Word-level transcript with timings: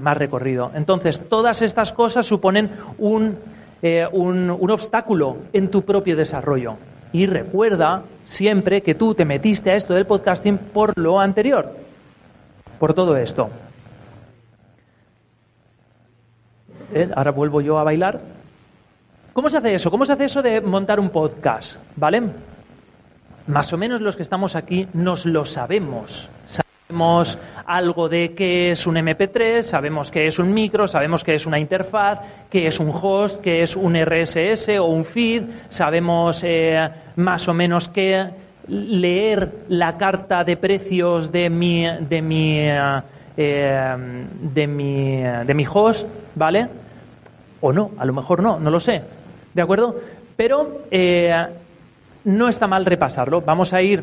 más 0.00 0.16
recorrido. 0.16 0.70
Entonces, 0.74 1.28
todas 1.28 1.62
estas 1.62 1.92
cosas 1.92 2.26
suponen 2.26 2.70
un, 2.98 3.36
eh, 3.82 4.06
un, 4.12 4.50
un 4.50 4.70
obstáculo 4.70 5.36
en 5.52 5.70
tu 5.70 5.82
propio 5.82 6.16
desarrollo. 6.16 6.76
Y 7.12 7.26
recuerda 7.26 8.02
siempre 8.26 8.82
que 8.82 8.94
tú 8.94 9.14
te 9.14 9.24
metiste 9.24 9.70
a 9.70 9.76
esto 9.76 9.94
del 9.94 10.06
podcasting 10.06 10.58
por 10.58 10.96
lo 10.98 11.18
anterior, 11.18 11.72
por 12.78 12.94
todo 12.94 13.16
esto. 13.16 13.50
Eh, 16.92 17.10
Ahora 17.14 17.30
vuelvo 17.30 17.60
yo 17.60 17.78
a 17.78 17.84
bailar. 17.84 18.20
¿Cómo 19.32 19.50
se 19.50 19.58
hace 19.58 19.74
eso? 19.74 19.90
¿Cómo 19.90 20.04
se 20.04 20.12
hace 20.12 20.24
eso 20.24 20.42
de 20.42 20.60
montar 20.60 20.98
un 20.98 21.10
podcast? 21.10 21.76
¿Vale? 21.96 22.22
Más 23.46 23.72
o 23.72 23.78
menos 23.78 24.00
los 24.00 24.16
que 24.16 24.22
estamos 24.22 24.56
aquí 24.56 24.88
nos 24.92 25.24
lo 25.24 25.44
sabemos. 25.44 26.28
Sabemos 26.88 27.36
algo 27.66 28.08
de 28.08 28.32
qué 28.32 28.70
es 28.70 28.86
un 28.86 28.94
MP3, 28.94 29.60
sabemos 29.60 30.10
qué 30.10 30.26
es 30.26 30.38
un 30.38 30.54
micro, 30.54 30.88
sabemos 30.88 31.22
qué 31.22 31.34
es 31.34 31.44
una 31.44 31.58
interfaz, 31.58 32.20
qué 32.48 32.66
es 32.66 32.80
un 32.80 32.90
host, 32.90 33.42
qué 33.42 33.60
es 33.62 33.76
un 33.76 33.94
RSS 33.94 34.70
o 34.78 34.86
un 34.86 35.04
feed, 35.04 35.42
sabemos 35.68 36.40
eh, 36.42 36.88
más 37.16 37.46
o 37.46 37.52
menos 37.52 37.88
qué 37.88 38.30
leer 38.68 39.52
la 39.68 39.98
carta 39.98 40.44
de 40.44 40.56
precios 40.56 41.30
de 41.30 41.50
mi, 41.50 41.84
de 41.84 42.22
mi, 42.22 42.58
eh, 42.58 43.96
de 44.40 44.66
mi, 44.66 45.16
de 45.44 45.54
mi 45.54 45.66
host, 45.70 46.06
¿vale? 46.36 46.68
O 47.60 47.70
no, 47.70 47.90
a 47.98 48.06
lo 48.06 48.14
mejor 48.14 48.42
no, 48.42 48.58
no 48.58 48.70
lo 48.70 48.80
sé. 48.80 49.02
¿De 49.52 49.60
acuerdo? 49.60 49.94
Pero 50.38 50.84
eh, 50.90 51.48
no 52.24 52.48
está 52.48 52.66
mal 52.66 52.86
repasarlo. 52.86 53.42
Vamos 53.42 53.74
a 53.74 53.82
ir 53.82 54.02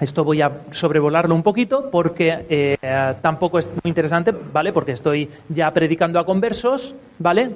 esto 0.00 0.24
voy 0.24 0.42
a 0.42 0.50
sobrevolarlo 0.72 1.34
un 1.34 1.42
poquito 1.42 1.90
porque 1.90 2.44
eh, 2.48 2.76
tampoco 3.22 3.58
es 3.58 3.68
muy 3.68 3.88
interesante, 3.88 4.32
¿vale? 4.52 4.72
Porque 4.72 4.92
estoy 4.92 5.28
ya 5.48 5.70
predicando 5.70 6.18
a 6.18 6.26
conversos, 6.26 6.94
¿vale? 7.18 7.50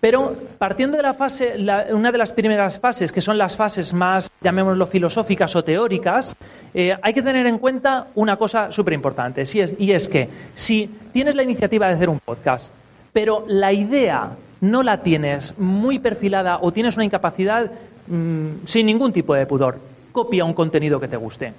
Pero 0.00 0.36
partiendo 0.58 0.96
de 0.96 1.02
la 1.02 1.14
fase, 1.14 1.56
una 1.90 2.12
de 2.12 2.18
las 2.18 2.32
primeras 2.32 2.78
fases, 2.78 3.10
que 3.10 3.20
son 3.20 3.36
las 3.36 3.56
fases 3.56 3.92
más, 3.92 4.30
llamémoslo, 4.40 4.86
filosóficas 4.86 5.56
o 5.56 5.64
teóricas, 5.64 6.36
eh, 6.72 6.96
hay 7.02 7.14
que 7.14 7.22
tener 7.22 7.46
en 7.46 7.58
cuenta 7.58 8.06
una 8.14 8.36
cosa 8.36 8.70
súper 8.70 8.94
importante, 8.94 9.44
si 9.44 9.60
es, 9.60 9.74
y 9.78 9.90
es 9.90 10.06
que 10.08 10.28
si 10.54 10.88
tienes 11.12 11.34
la 11.34 11.42
iniciativa 11.42 11.88
de 11.88 11.94
hacer 11.94 12.08
un 12.08 12.20
podcast, 12.20 12.70
pero 13.12 13.44
la 13.48 13.72
idea 13.72 14.30
no 14.60 14.84
la 14.84 15.02
tienes 15.02 15.58
muy 15.58 15.98
perfilada 15.98 16.58
o 16.60 16.72
tienes 16.72 16.94
una 16.94 17.04
incapacidad 17.04 17.70
mmm, 18.06 18.66
sin 18.66 18.86
ningún 18.86 19.12
tipo 19.12 19.34
de 19.34 19.46
pudor, 19.46 19.78
copia 20.12 20.44
un 20.44 20.54
contenido 20.54 21.00
que 21.00 21.08
te 21.08 21.16
guste. 21.16 21.52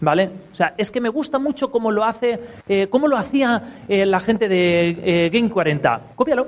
¿Vale? 0.00 0.30
O 0.52 0.56
sea, 0.56 0.74
es 0.76 0.90
que 0.90 1.00
me 1.00 1.08
gusta 1.08 1.38
mucho 1.38 1.70
cómo 1.70 1.92
lo 1.92 2.04
hace, 2.04 2.40
eh, 2.68 2.88
cómo 2.88 3.06
lo 3.06 3.16
hacía 3.16 3.84
eh, 3.88 4.04
la 4.04 4.18
gente 4.18 4.48
de 4.48 4.98
eh, 5.04 5.30
Game 5.32 5.48
40. 5.48 6.00
Cópialo. 6.16 6.46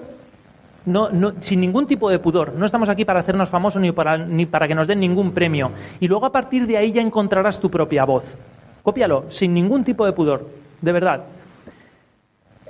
No, 0.87 1.09
no, 1.09 1.35
sin 1.41 1.61
ningún 1.61 1.87
tipo 1.87 2.11
de 2.11 2.19
pudor. 2.19 2.53
No 2.55 2.67
estamos 2.67 2.89
aquí 2.89 3.05
para 3.05 3.21
hacernos 3.21 3.49
famosos 3.49 3.81
ni 3.81 3.93
para, 3.93 4.19
ni 4.19 4.45
para 4.45 4.67
que 4.69 4.75
nos 4.75 4.89
den 4.89 5.01
ningún 5.01 5.33
premio. 5.33 5.71
Y 6.01 6.09
luego 6.09 6.27
a 6.27 6.33
partir 6.33 6.67
de 6.67 6.77
ahí 6.77 6.93
ya 6.93 7.01
encontrarás 7.01 7.61
tu 7.61 7.71
propia 7.71 8.05
voz. 8.05 8.25
Cópialo, 8.83 9.27
sin 9.31 9.55
ningún 9.55 9.85
tipo 9.85 10.05
de 10.05 10.13
pudor. 10.13 10.47
De 10.83 10.93
verdad 10.93 11.25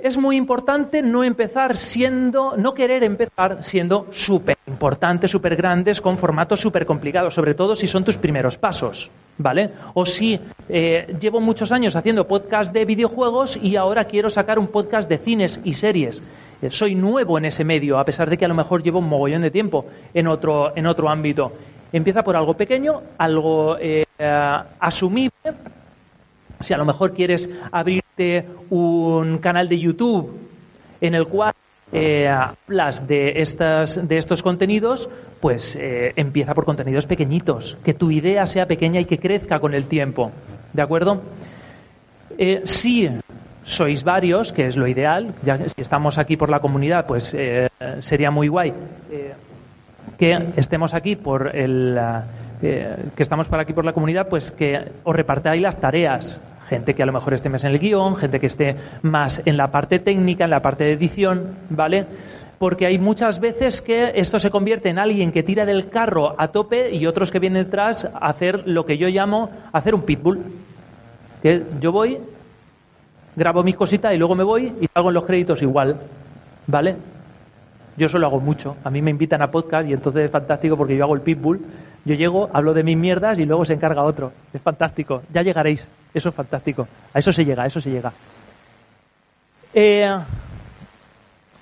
es 0.05 0.19
muy 0.19 0.35
importante 0.35 1.01
no 1.01 1.23
empezar 1.23 1.77
siendo, 1.77 2.55
no 2.57 2.75
querer 2.75 3.03
empezar 3.03 3.63
siendo 3.63 4.05
súper 4.11 4.55
importantes, 4.67 5.31
súper 5.31 5.55
grandes, 5.55 5.99
con 5.99 6.15
formatos 6.19 6.61
súper 6.61 6.85
complicados, 6.85 7.33
sobre 7.33 7.55
todo 7.55 7.75
si 7.75 7.87
son 7.87 8.03
tus 8.03 8.15
primeros 8.15 8.55
pasos, 8.55 9.09
¿vale? 9.39 9.71
O 9.95 10.05
si 10.05 10.39
eh, 10.69 11.17
llevo 11.19 11.41
muchos 11.41 11.71
años 11.71 11.95
haciendo 11.95 12.27
podcast 12.27 12.71
de 12.71 12.85
videojuegos 12.85 13.57
y 13.59 13.77
ahora 13.77 14.05
quiero 14.05 14.29
sacar 14.29 14.59
un 14.59 14.67
podcast 14.67 15.09
de 15.09 15.17
cines 15.17 15.59
y 15.63 15.73
series. 15.73 16.21
Eh, 16.61 16.69
soy 16.69 16.93
nuevo 16.93 17.39
en 17.39 17.45
ese 17.45 17.63
medio, 17.63 17.97
a 17.97 18.05
pesar 18.05 18.29
de 18.29 18.37
que 18.37 18.45
a 18.45 18.49
lo 18.49 18.53
mejor 18.53 18.83
llevo 18.83 18.99
un 18.99 19.09
mogollón 19.09 19.41
de 19.41 19.49
tiempo 19.49 19.87
en 20.13 20.27
otro, 20.27 20.71
en 20.77 20.85
otro 20.85 21.09
ámbito. 21.09 21.51
Empieza 21.91 22.23
por 22.23 22.35
algo 22.35 22.53
pequeño, 22.53 23.01
algo 23.17 23.75
eh, 23.79 24.05
asumible. 24.79 25.31
Si 26.59 26.75
a 26.75 26.77
lo 26.77 26.85
mejor 26.85 27.11
quieres 27.11 27.49
abrirte 27.71 28.04
un 28.69 29.37
canal 29.39 29.69
de 29.69 29.79
YouTube 29.79 30.31
en 31.01 31.15
el 31.15 31.27
cual 31.27 31.53
eh, 31.91 32.27
hablas 32.27 33.07
de, 33.07 33.41
estas, 33.41 34.07
de 34.07 34.17
estos 34.17 34.41
contenidos, 34.41 35.07
pues 35.39 35.75
eh, 35.75 36.13
empieza 36.15 36.53
por 36.53 36.65
contenidos 36.65 37.05
pequeñitos, 37.05 37.77
que 37.83 37.93
tu 37.93 38.11
idea 38.11 38.45
sea 38.45 38.65
pequeña 38.65 38.99
y 38.99 39.05
que 39.05 39.19
crezca 39.19 39.59
con 39.59 39.73
el 39.73 39.85
tiempo. 39.85 40.31
¿De 40.73 40.81
acuerdo? 40.81 41.21
Eh, 42.37 42.61
si 42.65 43.09
sois 43.63 44.03
varios, 44.03 44.51
que 44.51 44.65
es 44.65 44.75
lo 44.75 44.87
ideal, 44.87 45.33
ya 45.43 45.57
si 45.57 45.81
estamos 45.81 46.17
aquí 46.17 46.37
por 46.37 46.49
la 46.49 46.59
comunidad, 46.59 47.05
pues 47.05 47.33
eh, 47.33 47.69
sería 47.99 48.31
muy 48.31 48.47
guay 48.47 48.73
que 50.17 50.37
estemos 50.55 50.93
aquí 50.93 51.15
por 51.15 51.55
el 51.55 51.99
que 52.61 53.23
estamos 53.23 53.47
por 53.47 53.59
aquí 53.59 53.73
por 53.73 53.85
la 53.85 53.93
comunidad, 53.93 54.27
pues 54.27 54.51
que 54.51 54.91
os 55.03 55.15
repartáis 55.15 55.61
las 55.61 55.79
tareas. 55.79 56.41
Gente 56.69 56.95
que 56.95 57.03
a 57.03 57.05
lo 57.05 57.13
mejor 57.13 57.33
esté 57.33 57.49
más 57.49 57.63
en 57.63 57.71
el 57.71 57.79
guion, 57.79 58.15
gente 58.15 58.39
que 58.39 58.47
esté 58.47 58.75
más 59.03 59.41
en 59.45 59.57
la 59.57 59.71
parte 59.71 59.99
técnica, 59.99 60.45
en 60.45 60.49
la 60.49 60.61
parte 60.61 60.83
de 60.83 60.93
edición, 60.93 61.55
¿vale? 61.69 62.05
Porque 62.57 62.85
hay 62.85 62.97
muchas 62.97 63.39
veces 63.39 63.81
que 63.81 64.13
esto 64.15 64.39
se 64.39 64.49
convierte 64.49 64.89
en 64.89 64.97
alguien 64.97 65.31
que 65.31 65.43
tira 65.43 65.65
del 65.65 65.89
carro 65.89 66.35
a 66.37 66.47
tope 66.47 66.91
y 66.91 67.05
otros 67.05 67.31
que 67.31 67.39
vienen 67.39 67.65
detrás 67.65 68.05
a 68.05 68.27
hacer 68.29 68.63
lo 68.65 68.85
que 68.85 68.97
yo 68.97 69.09
llamo 69.09 69.49
hacer 69.73 69.93
un 69.93 70.01
pitbull. 70.01 70.39
Que 71.43 71.61
yo 71.79 71.91
voy, 71.91 72.17
grabo 73.35 73.61
mis 73.61 73.75
cositas 73.75 74.13
y 74.13 74.17
luego 74.17 74.35
me 74.35 74.43
voy 74.43 74.73
y 74.81 74.87
salgo 74.87 75.09
en 75.09 75.15
los 75.15 75.25
créditos 75.25 75.61
igual, 75.61 75.97
¿vale? 76.65 76.95
Yo 77.97 78.07
eso 78.07 78.17
lo 78.17 78.27
hago 78.27 78.39
mucho. 78.39 78.75
A 78.83 78.89
mí 78.89 79.01
me 79.01 79.11
invitan 79.11 79.41
a 79.41 79.51
podcast 79.51 79.87
y 79.87 79.93
entonces 79.93 80.25
es 80.25 80.31
fantástico 80.31 80.75
porque 80.75 80.95
yo 80.95 81.03
hago 81.03 81.15
el 81.15 81.21
pitbull. 81.21 81.61
Yo 82.03 82.15
llego, 82.15 82.49
hablo 82.53 82.73
de 82.73 82.83
mis 82.83 82.97
mierdas 82.97 83.39
y 83.39 83.45
luego 83.45 83.65
se 83.65 83.73
encarga 83.73 84.03
otro. 84.03 84.31
Es 84.53 84.61
fantástico. 84.61 85.21
Ya 85.33 85.41
llegaréis. 85.41 85.87
Eso 86.15 86.29
es 86.29 86.35
fantástico. 86.35 86.87
A 87.13 87.19
eso 87.19 87.33
se 87.33 87.43
llega, 87.43 87.63
a 87.63 87.65
eso 87.65 87.81
se 87.81 87.91
llega. 87.91 88.13
Eh, 89.73 90.17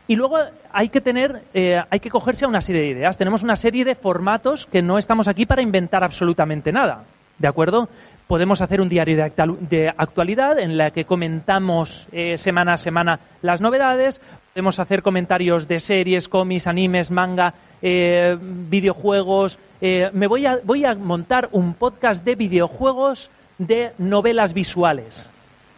y 0.08 0.16
luego 0.16 0.38
hay 0.72 0.90
que 0.90 1.02
tener, 1.02 1.41
eh, 1.56 1.81
hay 1.90 2.00
que 2.00 2.12
cogerse 2.12 2.46
a 2.46 2.47
una 2.47 2.62
serie 2.62 2.84
de 2.84 2.90
ideas. 2.90 3.18
Tenemos 3.18 3.41
una 3.41 3.56
serie 3.56 3.84
de 3.84 3.96
formatos 3.96 4.68
que 4.68 4.84
no 4.84 5.00
estamos 5.00 5.28
aquí 5.28 5.47
para 5.47 5.64
inventar 5.64 6.03
absolutamente 6.03 6.72
nada. 6.72 7.03
¿De 7.40 7.47
acuerdo? 7.47 7.90
Podemos 8.28 8.62
hacer 8.62 8.80
un 8.80 8.90
diario 8.90 9.16
de, 9.16 9.24
actual, 9.24 9.58
de 9.59 9.90
actualidad 9.90 10.59
en 10.59 10.78
la 10.78 10.91
que 10.91 11.06
comentamos 11.06 12.06
eh, 12.12 12.38
semana 12.38 12.74
a 12.74 12.78
semana 12.78 13.20
las 13.41 13.59
novedades. 13.59 14.22
Podemos 14.53 14.78
hacer 14.78 15.02
comentarios 15.02 15.68
de 15.68 15.80
series, 15.80 16.28
cómics, 16.28 16.68
animes, 16.68 17.09
manga, 17.09 17.56
videojuegos. 17.81 19.58
Me 19.81 20.28
voy 20.28 20.46
a, 20.46 20.59
voy 20.64 20.85
a 20.85 20.94
montar 20.94 21.50
un 21.52 21.74
podcast 21.74 22.24
de 22.24 22.35
videojuegos 22.35 23.31
de 23.68 23.91
novelas 23.97 24.53
visuales, 24.53 25.29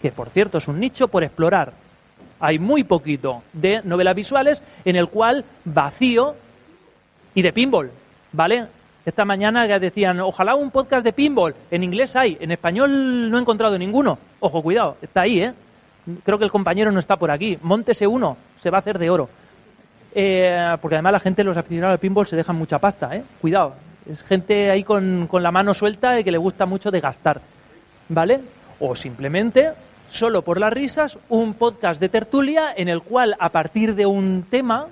que 0.02 0.12
por 0.12 0.30
cierto 0.30 0.58
es 0.58 0.68
un 0.68 0.80
nicho 0.80 1.08
por 1.08 1.24
explorar. 1.24 1.74
Hay 2.40 2.60
muy 2.60 2.84
poquito 2.84 3.44
de 3.54 3.82
novelas 3.84 4.16
visuales 4.16 4.62
en 4.84 4.96
el 4.96 5.08
cual 5.08 5.46
vacío 5.64 6.36
y 7.34 7.42
de 7.42 7.54
pinball, 7.54 7.92
¿vale? 8.32 8.66
Esta 9.06 9.24
mañana 9.24 9.68
decían, 9.80 10.20
ojalá 10.20 10.56
un 10.56 10.72
podcast 10.72 11.04
de 11.04 11.14
pinball. 11.14 11.54
En 11.70 11.84
inglés 11.84 12.16
hay, 12.16 12.38
en 12.40 12.52
español 12.52 13.30
no 13.30 13.38
he 13.38 13.42
encontrado 13.42 13.78
ninguno. 13.78 14.18
Ojo, 14.40 14.64
cuidado, 14.64 14.98
está 15.02 15.22
ahí, 15.22 15.42
¿eh? 15.42 15.54
Creo 16.24 16.38
que 16.38 16.46
el 16.46 16.52
compañero 16.52 16.92
no 16.92 17.00
está 17.00 17.16
por 17.16 17.30
aquí. 17.30 17.58
Móntese 17.62 18.08
uno, 18.08 18.38
se 18.62 18.70
va 18.70 18.78
a 18.78 18.80
hacer 18.80 18.98
de 18.98 19.10
oro. 19.10 19.30
Eh, 20.14 20.76
porque 20.82 20.96
además 20.96 21.14
la 21.14 21.20
gente, 21.20 21.44
los 21.44 21.58
aficionados 21.58 21.94
al 21.94 22.00
pinball, 22.00 22.26
se 22.26 22.36
dejan 22.36 22.56
mucha 22.56 22.80
pasta, 22.80 23.16
¿eh? 23.16 23.24
Cuidado. 23.42 23.76
Es 24.10 24.24
gente 24.24 24.72
ahí 24.72 24.84
con, 24.84 25.28
con 25.28 25.44
la 25.44 25.52
mano 25.52 25.74
suelta 25.74 26.20
y 26.20 26.24
que 26.24 26.32
le 26.32 26.38
gusta 26.38 26.66
mucho 26.66 26.90
de 26.90 27.00
gastar. 27.00 27.42
¿Vale? 28.10 28.42
O 28.80 28.96
simplemente, 28.96 29.72
solo 30.12 30.42
por 30.42 30.60
las 30.60 30.72
risas, 30.72 31.18
un 31.30 31.54
podcast 31.54 32.00
de 32.00 32.10
tertulia 32.10 32.74
en 32.76 32.90
el 32.90 33.02
cual, 33.02 33.36
a 33.40 33.50
partir 33.50 33.96
de 33.96 34.06
un 34.06 34.46
tema, 34.50 34.88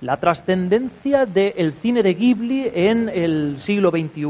la 0.00 0.16
trascendencia 0.16 1.26
del 1.26 1.72
cine 1.74 2.02
de 2.02 2.14
Ghibli 2.14 2.70
en 2.74 3.08
el 3.08 3.58
siglo 3.60 3.90
XXI, 3.90 4.26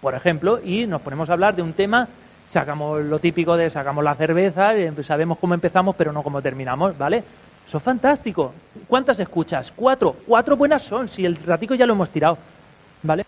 por 0.00 0.14
ejemplo, 0.14 0.60
y 0.64 0.86
nos 0.86 1.02
ponemos 1.02 1.28
a 1.28 1.34
hablar 1.34 1.54
de 1.54 1.62
un 1.62 1.74
tema, 1.74 2.08
sacamos 2.50 3.02
lo 3.02 3.18
típico 3.18 3.56
de 3.56 3.70
sacamos 3.70 4.02
la 4.02 4.14
cerveza, 4.14 4.72
sabemos 5.04 5.38
cómo 5.38 5.54
empezamos 5.54 5.94
pero 5.96 6.12
no 6.12 6.22
cómo 6.22 6.40
terminamos, 6.40 6.96
¿vale? 6.96 7.22
Eso 7.68 7.76
es 7.76 7.84
fantástico. 7.84 8.52
¿Cuántas 8.88 9.20
escuchas? 9.20 9.72
Cuatro. 9.76 10.16
Cuatro 10.26 10.56
buenas 10.56 10.82
son, 10.82 11.08
si 11.08 11.24
el 11.24 11.36
ratico 11.36 11.74
ya 11.74 11.86
lo 11.86 11.92
hemos 11.92 12.08
tirado, 12.08 12.36
¿vale? 13.02 13.24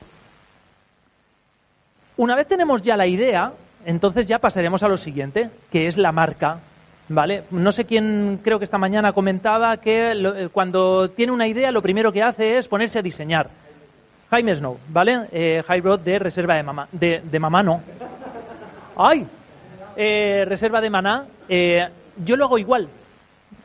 Una 2.17 2.35
vez 2.35 2.49
tenemos 2.49 2.83
ya 2.83 2.97
la 2.97 3.07
idea, 3.07 3.53
entonces 3.87 4.27
ya 4.27 4.39
pasaremos 4.39 4.83
a 4.83 4.89
lo 4.89 4.97
siguiente, 4.97 5.51
que 5.71 5.87
es 5.87 5.97
la 5.97 6.13
marca. 6.13 6.59
¿Vale? 7.09 7.43
No 7.51 7.73
sé 7.73 7.85
quién 7.85 8.41
creo 8.43 8.59
que 8.59 8.65
esta 8.65 8.79
mañana 8.79 9.13
comentaba 9.13 9.77
que 9.77 10.15
lo, 10.15 10.51
cuando 10.51 11.11
tiene 11.11 11.33
una 11.33 11.47
idea 11.49 11.71
lo 11.73 11.83
primero 11.83 12.13
que 12.13 12.23
hace 12.23 12.59
es 12.59 12.69
ponerse 12.69 13.01
a 13.01 13.03
diseñar. 13.03 13.51
Jaime 14.31 14.55
Snow, 14.55 14.79
¿vale? 14.89 15.27
Eh, 15.33 15.63
High 15.67 15.83
de 16.03 16.19
Reserva 16.19 16.55
de 16.55 16.63
Mamá. 16.63 16.89
De, 16.91 17.21
de 17.23 17.39
Mamá 17.39 17.63
no. 17.63 17.83
¡Ay! 18.97 19.27
Eh, 19.97 20.45
reserva 20.47 20.81
de 20.81 20.89
Maná. 20.91 21.27
Eh, 21.49 21.87
yo 22.25 22.37
lo 22.37 22.45
hago 22.47 22.57
igual. 22.59 22.89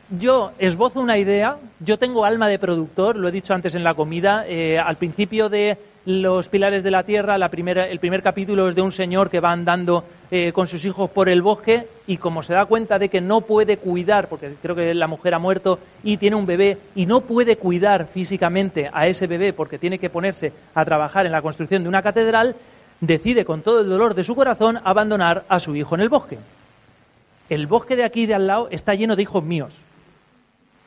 yo 0.09 0.51
esbozo 0.57 0.99
una 1.01 1.17
idea, 1.17 1.57
yo 1.79 1.97
tengo 1.97 2.25
alma 2.25 2.47
de 2.47 2.59
productor, 2.59 3.17
lo 3.17 3.27
he 3.27 3.31
dicho 3.31 3.53
antes 3.53 3.75
en 3.75 3.83
la 3.83 3.93
comida, 3.93 4.45
eh, 4.47 4.79
al 4.79 4.95
principio 4.95 5.49
de 5.49 5.77
los 6.07 6.47
pilares 6.47 6.83
de 6.83 6.91
la 6.91 7.03
tierra, 7.03 7.37
la 7.37 7.49
primera, 7.49 7.85
el 7.85 7.99
primer 7.99 8.23
capítulo 8.23 8.69
es 8.69 8.75
de 8.75 8.81
un 8.81 8.93
señor 8.93 9.29
que 9.29 9.41
va 9.41 9.51
andando 9.51 10.05
eh, 10.31 10.53
con 10.53 10.65
sus 10.65 10.85
hijos 10.85 11.09
por 11.09 11.27
el 11.27 11.41
bosque 11.41 11.85
y 12.07 12.15
como 12.15 12.43
se 12.43 12.53
da 12.53 12.65
cuenta 12.65 12.97
de 12.97 13.09
que 13.09 13.19
no 13.19 13.41
puede 13.41 13.75
cuidar, 13.75 14.29
porque 14.29 14.53
creo 14.61 14.73
que 14.73 14.93
la 14.93 15.07
mujer 15.07 15.33
ha 15.33 15.39
muerto 15.39 15.79
y 16.05 16.15
tiene 16.15 16.37
un 16.37 16.45
bebé 16.45 16.77
y 16.95 17.05
no 17.05 17.19
puede 17.19 17.57
cuidar 17.57 18.07
físicamente 18.07 18.89
a 18.93 19.05
ese 19.07 19.27
bebé 19.27 19.51
porque 19.51 19.77
tiene 19.77 19.99
que 19.99 20.09
ponerse 20.09 20.53
a 20.73 20.85
trabajar 20.85 21.25
en 21.25 21.33
la 21.33 21.41
construcción 21.41 21.83
de 21.83 21.89
una 21.89 22.01
catedral, 22.01 22.55
decide 23.01 23.43
con 23.43 23.61
todo 23.61 23.81
el 23.81 23.89
dolor 23.89 24.15
de 24.15 24.23
su 24.23 24.33
corazón 24.33 24.79
abandonar 24.85 25.43
a 25.49 25.59
su 25.59 25.75
hijo 25.75 25.95
en 25.95 26.01
el 26.01 26.09
bosque. 26.09 26.37
El 27.49 27.67
bosque 27.67 27.97
de 27.97 28.05
aquí 28.05 28.25
de 28.25 28.33
al 28.33 28.47
lado 28.47 28.69
está 28.71 28.95
lleno 28.95 29.17
de 29.17 29.23
hijos 29.23 29.43
míos. 29.43 29.75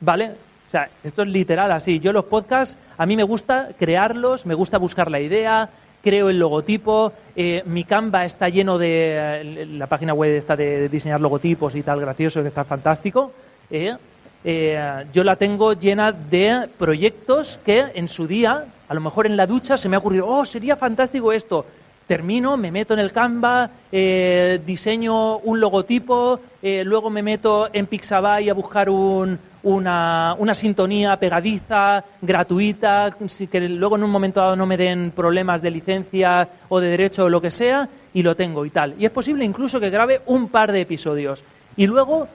¿Vale? 0.01 0.31
O 0.71 0.73
sea, 0.73 0.89
esto 1.03 1.23
es 1.23 1.29
literal 1.29 1.73
así. 1.73 1.99
Yo 1.99 2.13
los 2.13 2.27
podcasts, 2.27 2.79
a 2.97 3.05
mí 3.05 3.17
me 3.17 3.25
gusta 3.25 3.71
crearlos, 3.77 4.47
me 4.47 4.55
gusta 4.55 4.79
buscar 4.79 5.11
la 5.11 5.19
idea, 5.19 5.69
creo 6.01 6.31
el 6.31 6.39
logotipo, 6.39 7.13
eh, 7.35 7.65
mi 7.67 7.83
Canva 7.83 8.25
está 8.25 8.49
lleno 8.49 8.79
de, 8.79 9.67
la 9.73 9.89
página 9.89 10.15
web 10.15 10.37
está 10.37 10.55
de 10.55 10.89
diseñar 10.89 11.21
logotipos 11.21 11.75
y 11.75 11.83
tal, 11.83 12.01
gracioso, 12.01 12.41
que 12.43 12.49
está 12.49 12.63
fantástico. 12.63 13.33
Eh, 13.69 13.97
eh, 14.45 15.05
yo 15.13 15.25
la 15.25 15.35
tengo 15.35 15.73
llena 15.73 16.13
de 16.13 16.69
proyectos 16.79 17.59
que 17.67 17.87
en 17.93 18.07
su 18.07 18.29
día, 18.29 18.67
a 18.89 18.95
lo 18.95 19.01
mejor 19.01 19.27
en 19.27 19.37
la 19.37 19.49
ducha, 19.49 19.77
se 19.77 19.89
me 19.89 19.97
ha 19.97 19.99
ocurrido, 19.99 20.29
oh, 20.29 20.47
sería 20.47 20.77
fantástico 20.77 21.33
esto. 21.33 21.67
Termino, 22.11 22.57
me 22.57 22.73
meto 22.73 22.95
en 22.95 22.99
el 22.99 23.13
Canva, 23.13 23.71
diseño 23.93 25.37
un 25.39 25.61
logotipo, 25.61 26.41
luego 26.61 27.09
me 27.09 27.23
meto 27.23 27.69
en 27.73 27.87
Pixabay 27.87 28.49
a 28.49 28.53
buscar 28.53 28.91
un, 28.91 29.39
una, 29.63 30.35
una, 30.37 30.57
sintonía 30.57 31.17
pegadiza, 31.19 32.03
gratuita, 32.21 33.15
que 33.49 33.61
luego 33.61 33.95
en 33.95 34.03
un 34.03 34.11
momento 34.11 34.41
dado 34.41 34.57
no 34.57 34.67
me 34.67 34.77
den 34.77 35.13
problemas 35.15 35.63
de 35.63 35.71
licencia 35.71 36.49
o 36.69 36.81
de 36.81 36.89
derecho 36.89 37.27
o 37.27 37.29
lo 37.29 37.41
que 37.41 37.53
sea, 37.53 37.89
y 38.13 38.25
lo 38.25 38.35
tengo 38.35 38.67
y 38.67 38.71
tal. 38.71 38.97
Y 38.99 39.05
es 39.05 39.13
posible 39.13 39.45
incluso 39.45 39.79
que 39.79 39.89
grabe 39.89 40.21
un 40.27 40.49
par 40.49 40.73
de 40.73 40.81
episodios. 40.81 41.45
Y 41.77 41.87
luego 41.87 42.27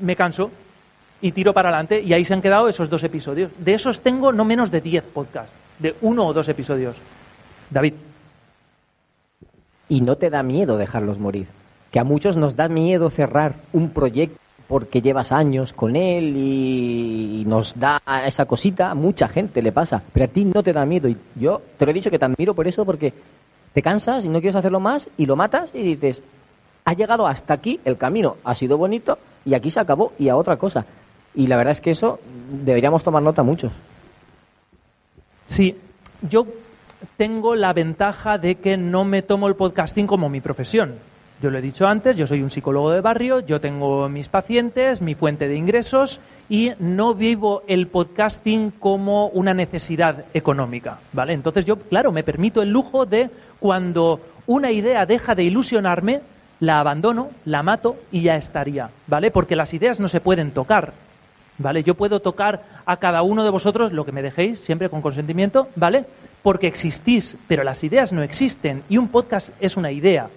me 0.00 0.16
canso 0.16 0.50
y 1.20 1.30
tiro 1.32 1.52
para 1.52 1.68
adelante, 1.68 2.00
y 2.00 2.14
ahí 2.14 2.24
se 2.24 2.32
han 2.32 2.40
quedado 2.40 2.70
esos 2.70 2.88
dos 2.88 3.04
episodios. 3.04 3.50
De 3.58 3.74
esos 3.74 4.00
tengo 4.00 4.32
no 4.32 4.46
menos 4.46 4.70
de 4.70 4.80
diez 4.80 5.04
podcasts, 5.04 5.52
de 5.78 5.94
uno 6.00 6.26
o 6.26 6.32
dos 6.32 6.48
episodios. 6.48 6.96
David. 7.68 7.92
Y 9.88 10.00
no 10.00 10.16
te 10.16 10.30
da 10.30 10.42
miedo 10.42 10.76
dejarlos 10.76 11.18
morir. 11.18 11.46
Que 11.90 12.00
a 12.00 12.04
muchos 12.04 12.36
nos 12.36 12.56
da 12.56 12.68
miedo 12.68 13.10
cerrar 13.10 13.54
un 13.72 13.90
proyecto 13.90 14.38
porque 14.66 15.02
llevas 15.02 15.30
años 15.30 15.72
con 15.72 15.94
él 15.94 16.34
y 16.36 17.44
nos 17.46 17.78
da 17.78 18.00
esa 18.26 18.46
cosita, 18.46 18.94
mucha 18.94 19.28
gente 19.28 19.60
le 19.60 19.72
pasa, 19.72 20.02
pero 20.12 20.24
a 20.24 20.28
ti 20.28 20.44
no 20.44 20.62
te 20.62 20.72
da 20.72 20.86
miedo. 20.86 21.08
Y 21.08 21.16
yo 21.36 21.60
te 21.78 21.84
lo 21.84 21.90
he 21.90 21.94
dicho 21.94 22.10
que 22.10 22.18
te 22.18 22.24
admiro 22.24 22.54
por 22.54 22.66
eso, 22.66 22.84
porque 22.84 23.12
te 23.72 23.82
cansas 23.82 24.24
y 24.24 24.28
no 24.28 24.40
quieres 24.40 24.56
hacerlo 24.56 24.80
más 24.80 25.08
y 25.18 25.26
lo 25.26 25.36
matas 25.36 25.70
y 25.74 25.82
dices, 25.82 26.22
ha 26.84 26.92
llegado 26.94 27.26
hasta 27.26 27.54
aquí, 27.54 27.80
el 27.84 27.96
camino 27.96 28.36
ha 28.44 28.54
sido 28.54 28.78
bonito 28.78 29.18
y 29.44 29.54
aquí 29.54 29.70
se 29.70 29.80
acabó 29.80 30.12
y 30.18 30.28
a 30.28 30.36
otra 30.36 30.56
cosa. 30.56 30.86
Y 31.34 31.46
la 31.46 31.56
verdad 31.56 31.72
es 31.72 31.80
que 31.80 31.90
eso 31.90 32.20
deberíamos 32.64 33.02
tomar 33.02 33.22
nota 33.22 33.42
muchos. 33.42 33.72
Sí, 35.48 35.76
yo 36.28 36.46
tengo 37.16 37.54
la 37.54 37.72
ventaja 37.72 38.38
de 38.38 38.56
que 38.56 38.76
no 38.76 39.04
me 39.04 39.22
tomo 39.22 39.48
el 39.48 39.56
podcasting 39.56 40.06
como 40.06 40.28
mi 40.28 40.40
profesión. 40.40 40.94
Yo 41.42 41.50
lo 41.50 41.58
he 41.58 41.62
dicho 41.62 41.86
antes, 41.86 42.16
yo 42.16 42.26
soy 42.26 42.42
un 42.42 42.50
psicólogo 42.50 42.90
de 42.90 43.00
barrio, 43.00 43.40
yo 43.40 43.60
tengo 43.60 44.08
mis 44.08 44.28
pacientes, 44.28 45.02
mi 45.02 45.14
fuente 45.14 45.48
de 45.48 45.56
ingresos 45.56 46.20
y 46.48 46.72
no 46.78 47.14
vivo 47.14 47.62
el 47.66 47.86
podcasting 47.88 48.70
como 48.70 49.26
una 49.28 49.52
necesidad 49.52 50.24
económica, 50.32 50.98
¿vale? 51.12 51.32
Entonces 51.32 51.64
yo, 51.64 51.76
claro, 51.76 52.12
me 52.12 52.22
permito 52.22 52.62
el 52.62 52.70
lujo 52.70 53.04
de 53.04 53.30
cuando 53.58 54.20
una 54.46 54.70
idea 54.70 55.06
deja 55.06 55.34
de 55.34 55.44
ilusionarme, 55.44 56.20
la 56.60 56.80
abandono, 56.80 57.30
la 57.44 57.62
mato 57.62 57.96
y 58.12 58.22
ya 58.22 58.36
estaría, 58.36 58.90
¿vale? 59.06 59.30
Porque 59.30 59.56
las 59.56 59.74
ideas 59.74 60.00
no 60.00 60.08
se 60.08 60.20
pueden 60.20 60.52
tocar, 60.52 60.92
¿vale? 61.58 61.82
Yo 61.82 61.94
puedo 61.94 62.20
tocar 62.20 62.62
a 62.86 62.96
cada 62.98 63.22
uno 63.22 63.42
de 63.44 63.50
vosotros 63.50 63.92
lo 63.92 64.04
que 64.04 64.12
me 64.12 64.22
dejéis, 64.22 64.60
siempre 64.60 64.88
con 64.88 65.02
consentimiento, 65.02 65.68
¿vale? 65.76 66.04
Porque 66.44 66.68
existís, 66.68 67.36
pero 67.48 67.64
las 67.64 67.82
ideas 67.82 68.12
no 68.12 68.22
existen 68.22 68.84
y 68.88 68.98
un 68.98 69.08
podcast 69.08 69.48
es 69.60 69.76
una 69.76 69.90
idea. 69.90 70.28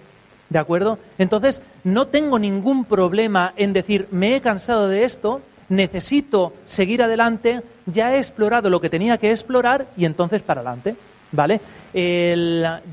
¿De 0.50 0.58
acuerdo? 0.58 0.98
Entonces, 1.18 1.60
no 1.84 2.08
tengo 2.08 2.40
ningún 2.40 2.84
problema 2.84 3.52
en 3.56 3.72
decir, 3.72 4.08
me 4.10 4.34
he 4.34 4.40
cansado 4.40 4.88
de 4.88 5.04
esto, 5.04 5.42
necesito 5.68 6.54
seguir 6.66 7.02
adelante, 7.02 7.60
ya 7.86 8.14
he 8.14 8.18
explorado 8.18 8.70
lo 8.70 8.80
que 8.80 8.90
tenía 8.90 9.18
que 9.18 9.30
explorar 9.30 9.86
y 9.96 10.04
entonces 10.06 10.42
para 10.42 10.62
adelante. 10.62 10.96
¿Vale? 11.30 11.60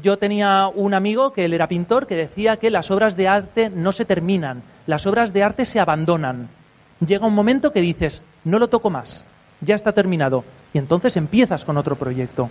yo 0.02 0.18
tenía 0.18 0.68
un 0.68 0.94
amigo 0.94 1.32
que 1.32 1.46
él 1.46 1.54
era 1.54 1.68
pintor 1.68 2.08
que 2.08 2.16
decía 2.16 2.58
que 2.58 2.70
las 2.70 2.92
obras 2.92 3.16
de 3.16 3.28
arte 3.28 3.70
no 3.70 3.92
se 3.92 4.06
terminan, 4.06 4.62
las 4.88 5.06
obras 5.06 5.34
de 5.34 5.44
arte 5.44 5.66
se 5.66 5.80
abandonan. 5.80 6.48
Llega 7.06 7.28
un 7.28 7.36
momento 7.36 7.72
que 7.72 7.82
dices, 7.82 8.22
no 8.44 8.60
lo 8.60 8.68
toco 8.68 8.90
más, 8.90 9.26
ya 9.62 9.76
está 9.76 9.92
terminado, 9.92 10.44
y 10.74 10.78
entonces 10.78 11.18
empiezas 11.18 11.66
con 11.66 11.78
otro 11.78 11.96
proyecto. 11.96 12.50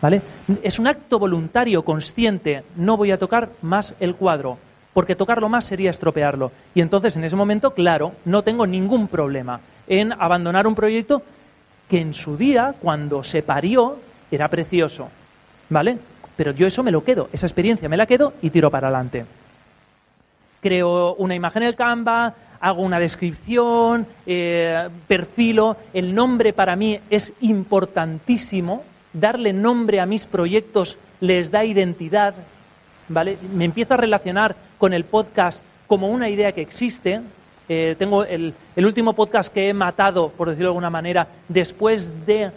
¿Vale? 0.00 0.22
Es 0.62 0.78
un 0.78 0.86
acto 0.86 1.18
voluntario, 1.18 1.84
consciente. 1.84 2.62
No 2.76 2.96
voy 2.96 3.10
a 3.10 3.18
tocar 3.18 3.50
más 3.62 3.94
el 4.00 4.14
cuadro, 4.14 4.58
porque 4.94 5.14
tocarlo 5.14 5.48
más 5.48 5.66
sería 5.66 5.90
estropearlo. 5.90 6.52
Y 6.74 6.80
entonces, 6.80 7.16
en 7.16 7.24
ese 7.24 7.36
momento, 7.36 7.74
claro, 7.74 8.12
no 8.24 8.42
tengo 8.42 8.66
ningún 8.66 9.08
problema 9.08 9.60
en 9.86 10.12
abandonar 10.12 10.66
un 10.66 10.74
proyecto 10.74 11.22
que 11.88 12.00
en 12.00 12.14
su 12.14 12.36
día, 12.36 12.74
cuando 12.80 13.22
se 13.24 13.42
parió, 13.42 13.98
era 14.30 14.48
precioso. 14.48 15.08
¿Vale? 15.68 15.98
Pero 16.36 16.52
yo 16.52 16.66
eso 16.66 16.82
me 16.82 16.90
lo 16.90 17.04
quedo, 17.04 17.28
esa 17.32 17.46
experiencia 17.46 17.88
me 17.88 17.96
la 17.96 18.06
quedo 18.06 18.32
y 18.40 18.50
tiro 18.50 18.70
para 18.70 18.88
adelante. 18.88 19.26
Creo 20.62 21.14
una 21.14 21.34
imagen 21.34 21.62
en 21.62 21.68
el 21.68 21.74
Canva, 21.74 22.34
hago 22.60 22.82
una 22.82 22.98
descripción, 22.98 24.06
eh, 24.26 24.88
perfilo. 25.06 25.76
El 25.92 26.14
nombre 26.14 26.52
para 26.52 26.76
mí 26.76 26.98
es 27.10 27.32
importantísimo 27.40 28.84
darle 29.12 29.52
nombre 29.52 30.00
a 30.00 30.06
mis 30.06 30.26
proyectos 30.26 30.98
les 31.20 31.50
da 31.50 31.64
identidad, 31.64 32.34
¿vale? 33.08 33.36
Me 33.54 33.64
empiezo 33.64 33.94
a 33.94 33.98
relacionar 33.98 34.56
con 34.78 34.92
el 34.92 35.04
podcast 35.04 35.62
como 35.86 36.08
una 36.08 36.28
idea 36.28 36.52
que 36.52 36.62
existe. 36.62 37.20
Eh, 37.68 37.94
tengo 37.98 38.24
el, 38.24 38.54
último 38.76 39.12
podcast 39.12 39.52
que 39.52 39.68
he 39.68 39.74
matado, 39.74 40.30
por 40.30 40.48
decirlo 40.48 40.68
de 40.68 40.70
alguna 40.70 40.90
manera, 40.90 41.28
después 41.48 42.26
de 42.26 42.50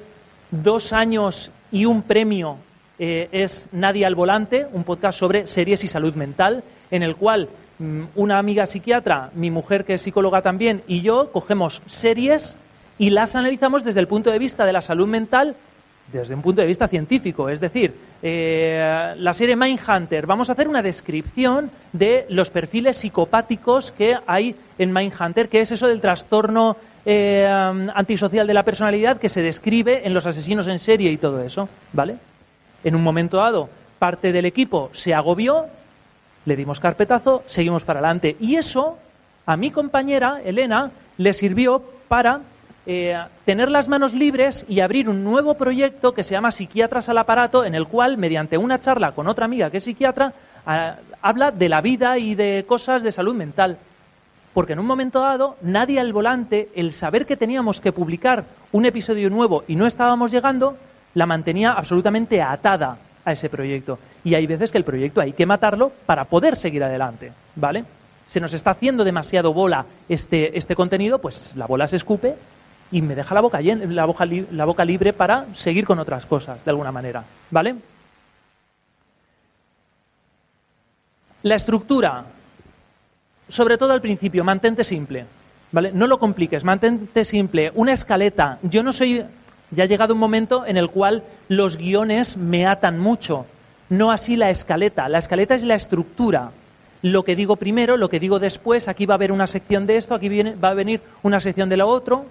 dos 0.52 0.94
años 0.94 1.52
y 1.72 1.86
un 1.86 2.04
premio, 2.04 2.58
eh, 3.00 3.28
es 3.32 3.68
Nadie 3.72 4.06
al 4.06 4.16
Volante, 4.16 4.68
un 4.72 4.84
podcast 4.84 5.20
sobre 5.20 5.48
series 5.48 5.84
y 5.84 5.88
salud 5.88 6.16
mental, 6.16 6.64
en 6.92 7.04
el 7.04 7.16
cual 7.16 7.50
mm, 7.80 8.04
una 8.16 8.38
amiga 8.38 8.66
psiquiatra, 8.66 9.32
mi 9.34 9.52
mujer 9.52 9.84
que 9.84 9.96
es 9.96 10.02
psicóloga 10.02 10.42
también, 10.42 10.84
y 10.88 11.02
yo 11.02 11.32
cogemos 11.32 11.82
series 11.88 12.58
y 12.98 13.10
las 13.10 13.36
analizamos 13.36 13.84
desde 13.84 14.00
el 14.00 14.08
punto 14.08 14.32
de 14.32 14.40
vista 14.40 14.66
de 14.66 14.74
la 14.74 14.82
salud 14.82 15.08
mental 15.08 15.56
desde 16.20 16.36
un 16.36 16.42
punto 16.42 16.62
de 16.62 16.68
vista 16.68 16.88
científico. 16.88 17.50
Es 17.50 17.60
decir, 17.60 17.94
eh, 18.22 19.14
la 19.18 19.34
serie 19.34 19.56
Mindhunter, 19.56 20.26
vamos 20.26 20.50
a 20.50 20.54
hacer 20.54 20.68
una 20.68 20.82
descripción 20.82 21.72
de 21.92 22.26
los 22.30 22.50
perfiles 22.50 22.98
psicopáticos 22.98 23.92
que 23.92 24.18
hay 24.28 24.56
en 24.78 24.94
Mindhunter, 24.94 25.50
que 25.50 25.62
es 25.62 25.72
eso 25.72 25.88
del 25.88 26.02
trastorno 26.02 26.78
eh, 27.06 27.46
antisocial 27.94 28.48
de 28.48 28.54
la 28.54 28.64
personalidad 28.64 29.18
que 29.18 29.30
se 29.30 29.42
describe 29.42 30.06
en 30.06 30.14
los 30.14 30.26
asesinos 30.26 30.68
en 30.68 30.80
serie 30.80 31.12
y 31.12 31.18
todo 31.18 31.42
eso, 31.44 31.68
¿vale? 31.92 32.16
En 32.84 32.96
un 32.96 33.04
momento 33.04 33.38
dado, 33.38 33.70
parte 34.00 34.32
del 34.32 34.46
equipo 34.46 34.90
se 34.94 35.14
agobió, 35.14 35.66
le 36.46 36.56
dimos 36.56 36.80
carpetazo, 36.80 37.44
seguimos 37.48 37.84
para 37.84 38.00
adelante. 38.00 38.36
Y 38.40 38.56
eso, 38.56 38.98
a 39.46 39.58
mi 39.58 39.72
compañera, 39.72 40.42
Elena, 40.44 40.92
le 41.18 41.34
sirvió 41.34 41.82
para 42.08 42.42
eh, 42.86 43.18
tener 43.46 43.72
las 43.72 43.88
manos 43.88 44.14
libres 44.14 44.66
y 44.68 44.82
abrir 44.82 45.08
un 45.08 45.24
nuevo 45.24 45.54
proyecto 45.54 46.14
que 46.14 46.24
se 46.24 46.32
llama 46.34 46.52
Psiquiatras 46.52 47.08
al 47.08 47.18
Aparato, 47.18 47.64
en 47.64 47.76
el 47.76 47.88
cual, 47.88 48.18
mediante 48.18 48.58
una 48.58 48.80
charla 48.80 49.14
con 49.14 49.28
otra 49.28 49.46
amiga 49.46 49.70
que 49.70 49.78
es 49.78 49.86
psiquiatra, 49.86 50.34
habla 51.22 51.52
de 51.52 51.70
la 51.70 51.82
vida 51.82 52.18
y 52.18 52.36
de 52.36 52.66
cosas 52.68 53.04
de 53.04 53.12
salud 53.12 53.36
mental. 53.36 53.78
Porque 54.54 54.74
en 54.74 54.80
un 54.80 54.86
momento 54.86 55.22
dado, 55.22 55.56
nadie 55.62 56.00
al 56.00 56.14
volante, 56.14 56.70
el 56.76 56.92
saber 56.94 57.26
que 57.26 57.38
teníamos 57.38 57.80
que 57.80 57.92
publicar 57.92 58.46
un 58.72 58.86
episodio 58.86 59.30
nuevo 59.30 59.64
y 59.68 59.76
no 59.76 59.88
estábamos 59.88 60.32
llegando, 60.32 60.78
la 61.16 61.26
mantenía 61.26 61.72
absolutamente 61.72 62.42
atada 62.42 62.98
a 63.26 63.32
ese 63.32 63.50
proyecto. 63.50 63.98
Y 64.24 64.36
hay 64.36 64.46
veces 64.46 64.72
que 64.72 64.78
el 64.78 64.84
proyecto 64.84 65.22
hay 65.22 65.34
que 65.34 65.46
matarlo 65.46 65.92
para 66.06 66.26
poder 66.26 66.58
seguir 66.58 66.84
adelante, 66.84 67.32
¿vale? 67.56 67.86
Se 68.28 68.40
nos 68.40 68.54
está 68.54 68.72
haciendo 68.72 69.04
demasiado 69.04 69.54
bola 69.54 69.86
este, 70.08 70.58
este 70.58 70.76
contenido, 70.76 71.20
pues 71.20 71.52
la 71.56 71.66
bola 71.66 71.88
se 71.88 71.96
escupe 71.96 72.36
y 72.94 73.02
me 73.02 73.16
deja 73.16 73.34
la 73.34 73.42
boca, 73.42 73.60
boca, 74.06 74.26
la 74.52 74.66
boca 74.66 74.86
libre 74.86 75.14
para 75.14 75.48
seguir 75.56 75.84
con 75.84 75.98
otras 75.98 76.28
cosas, 76.28 76.64
de 76.64 76.70
alguna 76.70 76.92
manera. 76.92 77.24
¿Vale? 77.50 77.76
La 81.42 81.56
estructura, 81.56 82.24
sobre 83.50 83.80
todo 83.80 83.94
al 83.94 84.02
principio, 84.02 84.44
mantente 84.44 84.84
simple. 84.84 85.26
¿Vale? 85.72 85.92
No 85.92 86.06
lo 86.06 86.20
compliques, 86.20 86.64
mantente 86.64 87.26
simple. 87.26 87.72
Una 87.74 87.94
escaleta. 87.94 88.60
Yo 88.62 88.84
no 88.84 88.94
soy. 88.94 89.26
Ya 89.72 89.86
ha 89.86 89.88
llegado 89.88 90.14
un 90.14 90.20
momento 90.20 90.64
en 90.68 90.78
el 90.78 90.92
cual 90.92 91.24
los 91.48 91.78
guiones 91.78 92.38
me 92.38 92.68
atan 92.68 93.00
mucho. 93.00 93.48
No 93.90 94.12
así 94.12 94.36
la 94.36 94.52
escaleta. 94.52 95.10
La 95.10 95.18
escaleta 95.18 95.56
es 95.56 95.64
la 95.64 95.74
estructura. 95.74 96.52
Lo 97.02 97.24
que 97.24 97.36
digo 97.36 97.56
primero, 97.56 97.98
lo 97.98 98.08
que 98.08 98.20
digo 98.20 98.38
después. 98.38 98.88
Aquí 98.88 99.08
va 99.08 99.16
a 99.16 99.18
haber 99.18 99.32
una 99.32 99.48
sección 99.48 99.88
de 99.88 99.98
esto, 99.98 100.14
aquí 100.14 100.30
va 100.44 100.70
a 100.70 100.74
venir 100.76 101.02
una 101.24 101.42
sección 101.42 101.70
de 101.70 101.78
lo 101.78 101.88
otro. 101.88 102.28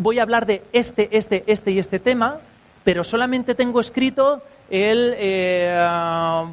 Voy 0.00 0.20
a 0.20 0.22
hablar 0.22 0.46
de 0.46 0.62
este, 0.72 1.08
este, 1.10 1.42
este 1.48 1.72
y 1.72 1.80
este 1.80 1.98
tema, 1.98 2.38
pero 2.84 3.02
solamente 3.02 3.56
tengo 3.56 3.80
escrito 3.80 4.40
el. 4.70 5.12
Eh, 5.18 6.44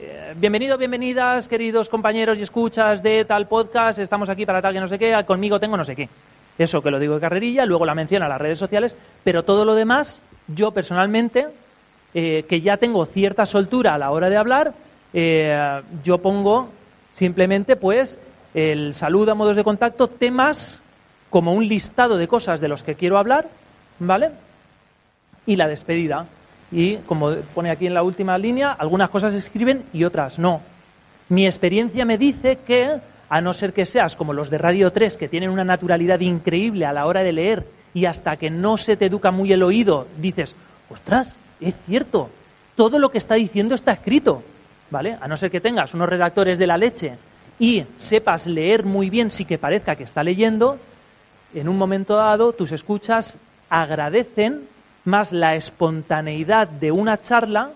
eh, 0.00 0.34
bienvenido, 0.36 0.78
bienvenidas, 0.78 1.48
queridos 1.48 1.90
compañeros 1.90 2.38
y 2.38 2.42
escuchas 2.42 3.02
de 3.02 3.26
tal 3.26 3.46
podcast. 3.46 3.98
Estamos 3.98 4.30
aquí 4.30 4.46
para 4.46 4.62
tal 4.62 4.72
que 4.72 4.80
no 4.80 4.88
sé 4.88 4.98
qué. 4.98 5.22
Conmigo 5.26 5.60
tengo 5.60 5.76
no 5.76 5.84
sé 5.84 5.94
qué. 5.94 6.08
Eso 6.56 6.80
que 6.80 6.90
lo 6.90 6.98
digo 6.98 7.16
de 7.16 7.20
carrerilla, 7.20 7.66
luego 7.66 7.84
la 7.84 7.94
menciono 7.94 8.24
a 8.24 8.28
las 8.30 8.40
redes 8.40 8.58
sociales, 8.58 8.96
pero 9.22 9.42
todo 9.42 9.66
lo 9.66 9.74
demás, 9.74 10.22
yo 10.46 10.70
personalmente, 10.70 11.46
eh, 12.14 12.46
que 12.48 12.62
ya 12.62 12.78
tengo 12.78 13.04
cierta 13.04 13.44
soltura 13.44 13.96
a 13.96 13.98
la 13.98 14.12
hora 14.12 14.30
de 14.30 14.38
hablar, 14.38 14.72
eh, 15.12 15.82
yo 16.02 16.16
pongo 16.16 16.70
simplemente 17.18 17.76
pues 17.76 18.18
el 18.54 18.94
saludo 18.94 19.32
a 19.32 19.34
modos 19.34 19.56
de 19.56 19.64
contacto, 19.64 20.08
temas 20.08 20.80
como 21.30 21.52
un 21.52 21.66
listado 21.68 22.16
de 22.16 22.28
cosas 22.28 22.60
de 22.60 22.68
los 22.68 22.82
que 22.82 22.94
quiero 22.94 23.18
hablar, 23.18 23.48
¿vale? 23.98 24.30
Y 25.46 25.56
la 25.56 25.68
despedida. 25.68 26.26
Y 26.70 26.96
como 26.98 27.32
pone 27.54 27.70
aquí 27.70 27.86
en 27.86 27.94
la 27.94 28.02
última 28.02 28.36
línea, 28.38 28.72
algunas 28.72 29.10
cosas 29.10 29.32
se 29.32 29.38
escriben 29.38 29.84
y 29.92 30.04
otras 30.04 30.38
no. 30.38 30.60
Mi 31.28 31.46
experiencia 31.46 32.04
me 32.04 32.18
dice 32.18 32.58
que, 32.66 32.98
a 33.28 33.40
no 33.40 33.52
ser 33.52 33.72
que 33.72 33.86
seas 33.86 34.16
como 34.16 34.32
los 34.32 34.50
de 34.50 34.58
Radio 34.58 34.92
3, 34.92 35.16
que 35.16 35.28
tienen 35.28 35.50
una 35.50 35.64
naturalidad 35.64 36.20
increíble 36.20 36.86
a 36.86 36.92
la 36.92 37.06
hora 37.06 37.22
de 37.22 37.32
leer 37.32 37.66
y 37.94 38.06
hasta 38.06 38.36
que 38.36 38.50
no 38.50 38.76
se 38.78 38.96
te 38.96 39.06
educa 39.06 39.30
muy 39.30 39.52
el 39.52 39.62
oído, 39.62 40.06
dices, 40.18 40.54
ostras, 40.90 41.34
es 41.60 41.74
cierto, 41.86 42.30
todo 42.76 42.98
lo 42.98 43.10
que 43.10 43.18
está 43.18 43.34
diciendo 43.34 43.74
está 43.74 43.92
escrito, 43.92 44.42
¿vale? 44.90 45.16
A 45.20 45.28
no 45.28 45.36
ser 45.36 45.50
que 45.50 45.60
tengas 45.60 45.94
unos 45.94 46.08
redactores 46.08 46.58
de 46.58 46.66
la 46.66 46.78
leche 46.78 47.16
y 47.58 47.84
sepas 47.98 48.46
leer 48.46 48.84
muy 48.84 49.10
bien, 49.10 49.30
sí 49.30 49.44
que 49.44 49.58
parezca 49.58 49.96
que 49.96 50.04
está 50.04 50.22
leyendo, 50.22 50.78
en 51.54 51.68
un 51.68 51.78
momento 51.78 52.16
dado 52.16 52.52
tus 52.52 52.72
escuchas 52.72 53.36
agradecen 53.70 54.66
más 55.04 55.32
la 55.32 55.54
espontaneidad 55.54 56.68
de 56.68 56.92
una 56.92 57.20
charla 57.20 57.70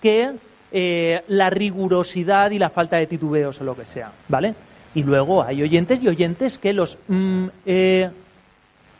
que 0.00 0.32
eh, 0.72 1.22
la 1.28 1.50
rigurosidad 1.50 2.50
y 2.50 2.58
la 2.58 2.70
falta 2.70 2.96
de 2.96 3.06
titubeos 3.06 3.60
o 3.60 3.64
lo 3.64 3.76
que 3.76 3.84
sea, 3.84 4.12
¿vale? 4.28 4.54
Y 4.94 5.02
luego 5.02 5.42
hay 5.42 5.62
oyentes 5.62 6.02
y 6.02 6.08
oyentes 6.08 6.58
que 6.58 6.72
los 6.72 6.98
mm, 7.08 7.46
eh, 7.66 8.10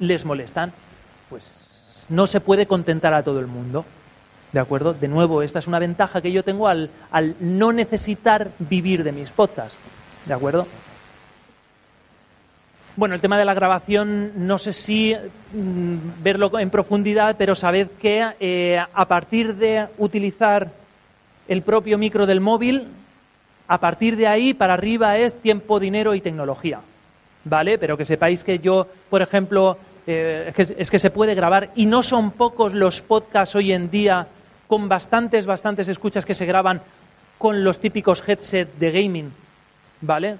les 0.01 0.25
molestan. 0.25 0.73
Pues 1.29 1.43
no 2.09 2.27
se 2.27 2.41
puede 2.41 2.67
contentar 2.67 3.15
a 3.15 3.23
todo 3.23 3.41
el 3.41 3.47
mundo. 3.47 3.85
¿De 4.53 4.61
acuerdo? 4.61 4.95
De 4.95 5.09
nuevo, 5.09 5.43
esta 5.43 5.59
es 5.59 5.67
una 5.67 5.79
ventaja 5.79 6.21
que 6.21 6.33
yo 6.33 6.43
tengo 6.43 6.69
al, 6.69 6.91
al 7.11 7.35
no 7.41 7.73
necesitar 7.73 8.51
vivir 8.59 9.05
de 9.05 9.13
mis 9.13 9.31
podcasts. 9.31 9.77
¿De 10.25 10.35
acuerdo? 10.35 10.67
Bueno, 12.97 13.15
el 13.15 13.21
tema 13.21 13.39
de 13.39 13.45
la 13.45 13.53
grabación, 13.53 14.33
no 14.47 14.57
sé 14.57 14.73
si 14.73 15.15
mm, 15.15 16.23
verlo 16.23 16.59
en 16.59 16.71
profundidad, 16.71 17.37
pero 17.37 17.55
sabed 17.55 17.89
que 18.01 18.27
eh, 18.41 18.79
a 18.79 19.05
partir 19.07 19.55
de 19.55 19.87
utilizar 19.99 20.71
el 21.47 21.61
propio 21.61 21.99
micro 21.99 22.25
del 22.25 22.41
móvil, 22.41 22.89
a 23.69 23.79
partir 23.79 24.17
de 24.17 24.27
ahí 24.27 24.55
para 24.55 24.73
arriba 24.73 25.19
es 25.19 25.35
tiempo, 25.35 25.79
dinero 25.79 26.15
y 26.15 26.23
tecnología. 26.23 26.81
¿Vale? 27.45 27.77
Pero 27.77 27.99
que 27.99 28.07
sepáis 28.07 28.43
que 28.43 28.61
yo, 28.61 28.87
por 29.11 29.21
ejemplo, 29.21 29.77
eh, 30.07 30.47
es, 30.49 30.55
que, 30.55 30.75
es 30.79 30.91
que 30.91 30.99
se 30.99 31.11
puede 31.11 31.35
grabar 31.35 31.69
y 31.75 31.85
no 31.85 32.03
son 32.03 32.31
pocos 32.31 32.73
los 32.73 33.03
podcasts 33.03 33.55
hoy 33.57 33.73
en 33.73 33.91
día 33.91 34.27
con 34.69 34.89
bastantes, 34.89 35.45
bastantes 35.45 35.87
escuchas 35.89 36.25
que 36.25 36.35
se 36.35 36.47
graban 36.47 36.81
con 37.37 37.63
los 37.63 37.79
típicos 37.79 38.27
headsets 38.27 38.81
de 38.81 38.91
gaming. 38.91 39.33
¿Vale? 40.01 40.39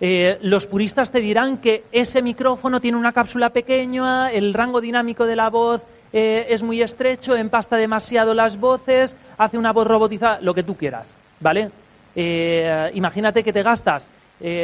Eh, 0.00 0.38
los 0.40 0.66
puristas 0.66 1.12
te 1.12 1.20
dirán 1.20 1.58
que 1.58 1.84
ese 1.92 2.22
micrófono 2.22 2.80
tiene 2.80 2.96
una 2.96 3.12
cápsula 3.12 3.50
pequeña, 3.50 4.32
el 4.32 4.54
rango 4.54 4.80
dinámico 4.80 5.26
de 5.26 5.36
la 5.36 5.50
voz 5.50 5.82
eh, 6.12 6.46
es 6.48 6.62
muy 6.62 6.80
estrecho, 6.80 7.36
empasta 7.36 7.76
demasiado 7.76 8.32
las 8.32 8.58
voces, 8.58 9.14
hace 9.36 9.58
una 9.58 9.72
voz 9.72 9.86
robotizada, 9.86 10.40
lo 10.40 10.54
que 10.54 10.62
tú 10.62 10.74
quieras, 10.74 11.06
¿vale? 11.38 11.70
Eh, 12.16 12.90
imagínate 12.94 13.44
que 13.44 13.52
te 13.52 13.62
gastas 13.62 14.08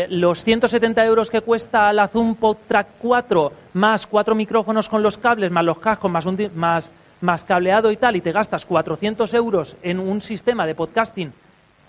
los 0.09 0.43
170 0.43 1.05
euros 1.05 1.29
que 1.29 1.43
cuesta 1.43 1.93
la 1.93 2.09
Zoom 2.09 2.37
PodTrack 2.37 2.87
4, 2.99 3.53
más 3.75 4.07
cuatro 4.07 4.35
micrófonos 4.35 4.89
con 4.89 5.03
los 5.03 5.19
cables, 5.19 5.51
más 5.51 5.67
los 5.67 5.79
cascos, 5.79 6.11
más, 6.11 6.25
más, 6.55 6.91
más 7.21 7.45
cableado 7.45 7.91
y 7.91 7.99
tal, 7.99 8.17
y 8.17 8.23
te 8.23 8.33
gastas 8.33 8.65
400 8.65 9.35
euros 9.35 9.77
en 9.83 10.01
un 10.01 10.23
sistema 10.23 10.65
de 10.65 10.75
podcasting, 10.75 11.31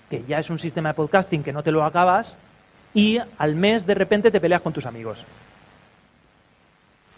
que 0.09 0.21
ya 0.27 0.39
es 0.39 0.49
un 0.49 0.59
sistema 0.59 0.89
de 0.89 0.95
podcasting 0.95 1.43
que 1.43 1.53
no 1.53 1.63
te 1.63 1.71
lo 1.71 1.85
acabas, 1.85 2.37
y 2.97 3.19
al 3.37 3.53
mes 3.53 3.85
de 3.85 3.93
repente 3.93 4.31
te 4.31 4.41
peleas 4.41 4.61
con 4.61 4.73
tus 4.73 4.87
amigos. 4.87 5.19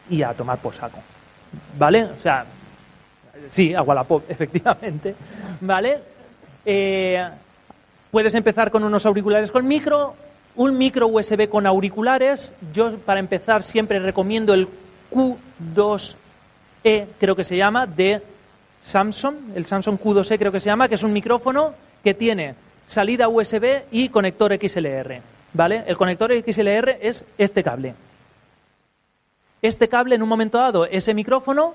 Y 0.10 0.24
a 0.24 0.34
tomar 0.34 0.58
por 0.58 0.76
saco. 0.76 1.00
¿Vale? 1.78 2.04
O 2.04 2.22
sea, 2.22 2.46
sí, 3.50 3.74
a 3.74 3.82
Wallapop, 3.82 4.24
efectivamente. 4.30 5.16
¿Vale? 5.62 6.00
Eh, 6.66 7.26
puedes 8.12 8.36
empezar 8.36 8.72
con 8.72 8.84
unos 8.84 9.06
auriculares 9.06 9.54
con 9.54 9.66
micro, 9.66 10.16
un 10.58 10.78
micro 10.78 11.08
USB 11.08 11.48
con 11.48 11.66
auriculares. 11.66 12.52
Yo, 12.74 12.98
para 12.98 13.22
empezar, 13.22 13.64
siempre 13.64 14.00
recomiendo 14.00 14.54
el 14.54 14.68
Q2E, 15.14 17.06
creo 17.18 17.38
que 17.38 17.46
se 17.46 17.56
llama, 17.56 17.88
de 17.88 18.22
Samsung. 18.84 19.56
El 19.56 19.66
Samsung 19.66 19.98
Q2E 19.98 20.38
creo 20.38 20.52
que 20.52 20.60
se 20.60 20.66
llama, 20.66 20.90
que 20.90 20.96
es 20.96 21.04
un 21.04 21.14
micrófono 21.14 21.74
que 22.04 22.14
tiene 22.14 22.56
salida 22.86 23.30
USB 23.30 23.84
y 23.92 24.10
conector 24.10 24.54
XLR. 24.60 25.39
¿Vale? 25.54 25.84
El 25.88 25.98
conector 25.98 26.32
XLR 26.32 26.98
es 27.02 27.24
este 27.38 27.64
cable. 27.64 27.96
Este 29.62 29.90
cable, 29.90 30.16
en 30.16 30.22
un 30.22 30.30
momento 30.30 30.58
dado, 30.58 30.86
ese 30.86 31.14
micrófono, 31.14 31.74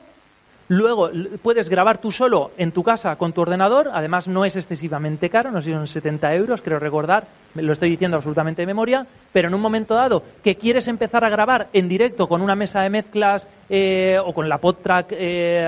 luego 0.69 1.11
puedes 1.43 1.69
grabar 1.69 1.99
tú 1.99 2.11
solo 2.11 2.51
en 2.57 2.73
tu 2.73 2.83
casa 2.83 3.17
con 3.17 3.33
tu 3.33 3.43
ordenador, 3.43 3.91
además 3.93 4.27
no 4.27 4.45
es 4.47 4.57
excesivamente 4.57 5.29
caro, 5.29 5.51
no 5.51 5.61
son 5.61 5.87
70 5.87 6.35
euros, 6.35 6.63
creo 6.63 6.79
recordar, 6.79 7.27
lo 7.55 7.73
estoy 7.73 7.91
diciendo 7.91 8.17
absolutamente 8.17 8.63
de 8.63 8.67
memoria, 8.67 9.07
pero 9.33 9.49
en 9.49 9.55
un 9.55 9.61
momento 9.61 9.95
dado 9.95 10.23
que 10.43 10.57
quieres 10.57 10.89
empezar 10.89 11.25
a 11.25 11.29
grabar 11.29 11.69
en 11.73 11.89
directo 11.89 12.27
con 12.27 12.41
una 12.41 12.55
mesa 12.55 12.81
de 12.81 12.91
mezclas 12.91 13.47
eh, 13.69 14.19
o 14.25 14.33
con 14.33 14.49
la 14.49 14.59
PodTrack 14.59 15.09
4, 15.09 15.17
eh, 15.19 15.67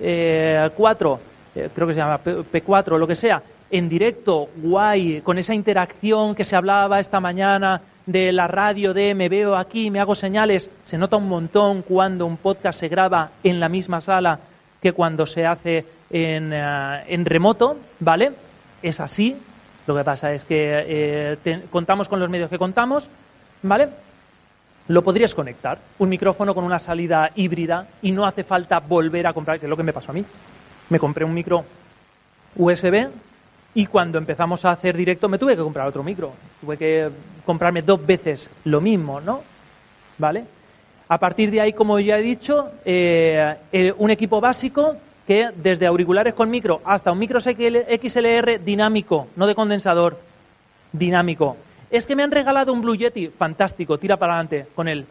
eh, 0.00 1.68
creo 1.74 1.86
que 1.86 1.92
se 1.92 2.00
llama 2.00 2.20
P4 2.24 2.92
o 2.92 2.98
lo 2.98 3.06
que 3.06 3.16
sea, 3.16 3.42
en 3.70 3.88
directo, 3.88 4.48
guay, 4.56 5.20
con 5.20 5.38
esa 5.38 5.54
interacción 5.54 6.34
que 6.34 6.44
se 6.44 6.56
hablaba 6.56 7.00
esta 7.00 7.20
mañana 7.20 7.82
de 8.06 8.32
la 8.32 8.46
radio 8.46 8.94
de 8.94 9.14
me 9.14 9.28
veo 9.28 9.54
aquí, 9.54 9.90
me 9.90 10.00
hago 10.00 10.14
señales, 10.14 10.70
se 10.86 10.96
nota 10.96 11.16
un 11.16 11.28
montón 11.28 11.82
cuando 11.82 12.24
un 12.24 12.38
podcast 12.38 12.80
se 12.80 12.88
graba 12.88 13.30
en 13.44 13.60
la 13.60 13.68
misma 13.68 14.00
sala 14.00 14.38
que 14.80 14.92
cuando 14.92 15.26
se 15.26 15.44
hace 15.44 15.84
en, 16.10 16.52
eh, 16.52 17.24
remoto, 17.24 17.76
¿vale? 18.00 18.32
Es 18.82 19.00
así. 19.00 19.36
Lo 19.86 19.94
que 19.94 20.04
pasa 20.04 20.32
es 20.32 20.44
que 20.44 20.84
eh, 21.44 21.60
contamos 21.70 22.08
con 22.08 22.20
los 22.20 22.30
medios 22.30 22.48
que 22.48 22.58
contamos, 22.58 23.06
¿vale? 23.62 23.88
Lo 24.88 25.02
podrías 25.02 25.34
conectar, 25.34 25.78
un 25.98 26.08
micrófono 26.08 26.54
con 26.54 26.64
una 26.64 26.78
salida 26.78 27.30
híbrida 27.34 27.88
y 28.00 28.12
no 28.12 28.24
hace 28.24 28.42
falta 28.42 28.80
volver 28.80 29.26
a 29.26 29.34
comprar, 29.34 29.60
que 29.60 29.66
es 29.66 29.70
lo 29.70 29.76
que 29.76 29.82
me 29.82 29.92
pasó 29.92 30.12
a 30.12 30.14
mí. 30.14 30.24
Me 30.88 30.98
compré 30.98 31.26
un 31.26 31.34
micro 31.34 31.62
USB 32.56 33.08
y 33.74 33.86
cuando 33.86 34.18
empezamos 34.18 34.64
a 34.64 34.72
hacer 34.72 34.96
directo 34.96 35.28
me 35.28 35.38
tuve 35.38 35.56
que 35.56 35.62
comprar 35.62 35.86
otro 35.86 36.02
micro. 36.02 36.32
Tuve 36.60 36.76
que 36.76 37.08
comprarme 37.44 37.82
dos 37.82 38.04
veces 38.04 38.50
lo 38.64 38.80
mismo, 38.80 39.20
¿no? 39.20 39.42
¿Vale? 40.18 40.44
A 41.08 41.18
partir 41.18 41.50
de 41.50 41.60
ahí, 41.60 41.72
como 41.72 41.98
ya 42.00 42.18
he 42.18 42.22
dicho, 42.22 42.70
eh, 42.84 43.94
un 43.96 44.10
equipo 44.10 44.40
básico 44.40 44.96
que 45.26 45.50
desde 45.54 45.86
auriculares 45.86 46.34
con 46.34 46.50
micro 46.50 46.80
hasta 46.84 47.12
un 47.12 47.18
micro 47.18 47.40
XLR 47.40 48.60
dinámico, 48.64 49.28
no 49.36 49.46
de 49.46 49.54
condensador, 49.54 50.18
dinámico. 50.92 51.56
Es 51.90 52.06
que 52.06 52.16
me 52.16 52.22
han 52.22 52.30
regalado 52.30 52.72
un 52.72 52.82
Blue 52.82 52.96
Yeti, 52.96 53.28
fantástico, 53.28 53.98
tira 53.98 54.16
para 54.16 54.34
adelante 54.34 54.66
con 54.74 54.88
él. 54.88 55.06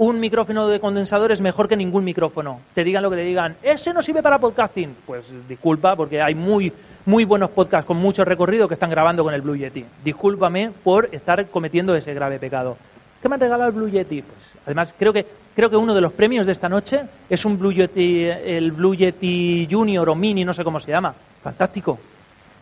Un 0.00 0.18
micrófono 0.18 0.66
de 0.66 0.80
condensador 0.80 1.30
es 1.30 1.42
mejor 1.42 1.68
que 1.68 1.76
ningún 1.76 2.04
micrófono. 2.04 2.62
Te 2.72 2.84
digan 2.84 3.02
lo 3.02 3.10
que 3.10 3.16
te 3.16 3.22
digan, 3.22 3.56
ese 3.62 3.92
no 3.92 4.00
sirve 4.00 4.22
para 4.22 4.38
podcasting. 4.38 4.96
Pues 5.04 5.24
disculpa, 5.46 5.94
porque 5.94 6.22
hay 6.22 6.34
muy 6.34 6.72
muy 7.04 7.26
buenos 7.26 7.50
podcasts 7.50 7.86
con 7.86 7.98
mucho 7.98 8.24
recorrido 8.24 8.66
que 8.66 8.72
están 8.72 8.88
grabando 8.88 9.22
con 9.22 9.34
el 9.34 9.42
Blue 9.42 9.56
Yeti. 9.56 9.84
Discúlpame 10.02 10.70
por 10.82 11.10
estar 11.12 11.46
cometiendo 11.48 11.94
ese 11.94 12.14
grave 12.14 12.38
pecado. 12.38 12.78
¿Qué 13.20 13.28
me 13.28 13.34
han 13.34 13.42
regalado 13.42 13.68
el 13.68 13.76
Blue 13.76 13.90
Yeti? 13.90 14.22
Pues, 14.22 14.38
además, 14.64 14.94
creo 14.98 15.12
que, 15.12 15.26
creo 15.54 15.68
que 15.68 15.76
uno 15.76 15.92
de 15.92 16.00
los 16.00 16.14
premios 16.14 16.46
de 16.46 16.52
esta 16.52 16.70
noche 16.70 17.02
es 17.28 17.44
un 17.44 17.58
Blue 17.58 17.74
Yeti, 17.74 18.24
el 18.24 18.72
Blue 18.72 18.94
Yeti 18.94 19.68
Junior 19.70 20.08
o 20.08 20.14
Mini, 20.14 20.46
no 20.46 20.54
sé 20.54 20.64
cómo 20.64 20.80
se 20.80 20.92
llama. 20.92 21.14
Fantástico, 21.42 21.98